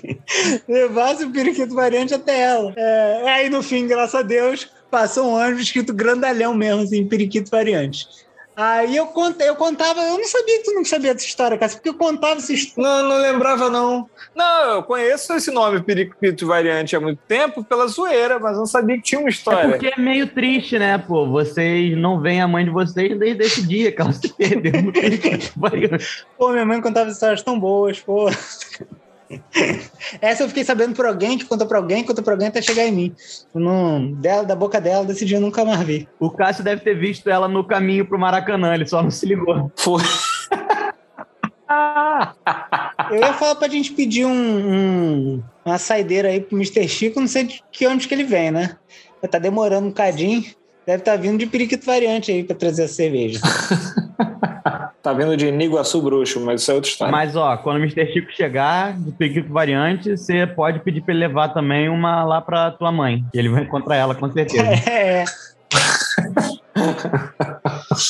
Levasse 0.69 1.25
o 1.25 1.33
periquito 1.33 1.75
variante 1.75 2.15
até 2.15 2.41
ela. 2.41 2.73
É, 2.77 3.29
aí, 3.29 3.51
no 3.51 3.63
fim, 3.63 3.87
graças 3.87 4.15
a 4.15 4.23
Deus, 4.23 4.71
passou 4.91 5.27
um 5.27 5.35
ônibus 5.35 5.63
escrito 5.63 5.93
grandalhão 5.93 6.55
mesmo, 6.55 6.83
assim, 6.83 7.07
periquito 7.07 7.51
variante. 7.51 8.09
Aí 8.61 8.95
eu 8.95 9.07
contei, 9.07 9.49
eu 9.49 9.57
contava, 9.57 10.03
eu 10.03 10.19
não 10.19 10.29
sabia 10.29 10.59
que 10.59 10.65
tu 10.65 10.75
não 10.75 10.85
sabia 10.85 11.15
dessa 11.15 11.25
história, 11.25 11.57
cara, 11.57 11.73
porque 11.73 11.89
eu 11.89 11.95
contava 11.95 12.35
essa 12.35 12.53
história. 12.53 12.91
Não, 12.91 13.09
não 13.09 13.17
lembrava, 13.17 13.71
não. 13.71 14.07
Não, 14.35 14.75
eu 14.75 14.83
conheço 14.83 15.33
esse 15.33 15.51
nome, 15.51 15.83
Periquito 15.83 16.47
Variante, 16.47 16.95
há 16.95 17.01
muito 17.01 17.21
tempo, 17.27 17.65
pela 17.65 17.87
zoeira, 17.87 18.39
mas 18.39 18.59
não 18.59 18.67
sabia 18.67 18.97
que 18.97 19.03
tinha 19.03 19.19
uma 19.19 19.31
história. 19.31 19.67
É 19.67 19.71
porque 19.71 19.87
é 19.87 19.99
meio 19.99 20.27
triste, 20.27 20.79
né, 20.79 20.99
pô? 20.99 21.27
Vocês 21.27 21.97
não 21.97 22.21
veem 22.21 22.43
a 22.43 22.47
mãe 22.47 22.63
de 22.63 22.71
vocês 22.71 23.19
desde 23.19 23.43
esse 23.43 23.67
dia 23.67 23.91
que 23.93 24.03
ela 24.03 24.13
se 24.13 24.29
perdeu 24.29 24.83
no 24.83 24.93
Periquito 24.93 25.53
Variante. 25.57 26.27
Pô, 26.37 26.51
minha 26.51 26.67
mãe 26.67 26.83
contava 26.83 27.09
histórias 27.09 27.43
tão 27.43 27.59
boas, 27.59 27.99
pô. 27.99 28.29
Essa 30.21 30.43
eu 30.43 30.49
fiquei 30.49 30.65
sabendo 30.65 30.95
por 30.95 31.07
alguém, 31.07 31.39
que 31.39 31.45
contou 31.45 31.67
por 31.67 31.77
alguém, 31.77 32.05
contou 32.05 32.25
por 32.25 32.33
alguém 32.33 32.49
até 32.49 32.61
chegar 32.61 32.85
em 32.87 32.93
mim. 32.93 33.15
Não, 33.55 34.13
dela, 34.13 34.45
da 34.45 34.57
boca 34.57 34.81
dela, 34.81 35.05
desse 35.05 35.25
dia 35.25 35.37
eu 35.37 35.41
nunca 35.41 35.65
mais 35.65 35.81
vi. 35.83 36.09
O 36.19 36.31
Cássio 36.31 36.65
deve 36.65 36.83
ter 36.83 36.95
visto 36.95 37.31
ela 37.31 37.47
no 37.47 37.65
caminho 37.65 38.07
pro 38.07 38.19
Maracanã, 38.19 38.75
ele 38.75 38.87
só 38.87 39.03
não 39.03 39.11
se 39.11 39.27
ligou. 39.27 39.71
Foi. 39.77 40.03
Eu 43.11 43.19
ia 43.19 43.33
falar 43.35 43.55
pra 43.55 43.69
gente 43.69 43.93
pedir 43.93 44.25
um, 44.25 44.31
um, 44.33 45.43
uma 45.65 45.79
saideira 45.79 46.29
aí 46.29 46.41
pro 46.41 46.57
Mr. 46.57 46.89
Chico, 46.89 47.21
não 47.21 47.29
sei 47.29 47.45
de 47.45 47.63
que 47.71 47.87
onde 47.87 48.09
que 48.09 48.15
ele 48.15 48.25
vem, 48.25 48.51
né? 48.51 48.77
Tá 49.31 49.39
demorando 49.39 49.87
um 49.89 49.93
cadinho. 49.93 50.45
Deve 50.87 51.03
estar 51.03 51.13
tá 51.13 51.17
vindo 51.17 51.39
de 51.39 51.47
periquito 51.47 51.87
variante 51.87 52.33
aí 52.33 52.43
pra 52.43 52.57
trazer 52.57 52.85
a 52.85 52.89
cerveja. 52.89 53.41
tá 55.03 55.13
vindo 55.13 55.37
de 55.37 55.51
Niguaçu 55.51 56.01
Bruxo, 56.03 56.41
mas 56.41 56.63
isso 56.63 56.71
é 56.71 56.75
outra 56.75 56.91
história. 56.91 57.13
Mas, 57.13 57.37
ó, 57.37 57.57
quando 57.57 57.77
o 57.77 57.81
Mr. 57.81 58.13
Chico 58.13 58.31
chegar, 58.33 58.99
de 58.99 59.13
periquito 59.13 59.53
variante, 59.53 60.17
você 60.17 60.47
pode 60.47 60.81
pedir 60.81 61.01
pra 61.01 61.15
ele 61.15 61.27
levar 61.27 61.49
também 61.49 61.89
uma 61.89 62.25
lá 62.25 62.41
pra 62.41 62.71
tua 62.71 62.93
mãe. 62.93 63.25
E 63.35 63.39
ele 63.39 63.49
vai 63.49 63.63
encontrar 63.63 63.97
ela, 63.97 64.15
com 64.15 64.31
certeza. 64.31 64.65
É. 64.91 65.25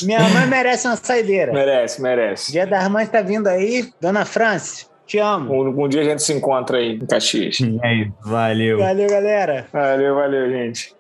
Minha 0.03 0.21
mãe 0.29 0.47
merece 0.47 0.87
uma 0.87 0.97
saideira. 0.97 1.53
Merece, 1.53 2.01
merece. 2.01 2.53
Dia 2.53 2.67
das 2.67 2.89
Mães 2.89 3.09
tá 3.09 3.21
vindo 3.21 3.49
aí. 3.49 3.91
Dona 4.01 4.25
Franci, 4.25 4.87
te 5.07 5.19
amo. 5.19 5.53
Um, 5.53 5.85
um 5.85 5.89
dia 5.89 6.03
a 6.03 6.05
gente 6.05 6.23
se 6.23 6.33
encontra 6.33 6.79
aí 6.79 6.93
em 6.93 7.07
Caxias. 7.07 7.59
É 7.83 7.95
isso, 7.95 8.13
valeu. 8.25 8.79
Valeu, 8.79 9.11
galera. 9.11 9.67
Valeu, 9.73 10.15
valeu, 10.15 10.51
gente. 10.51 10.95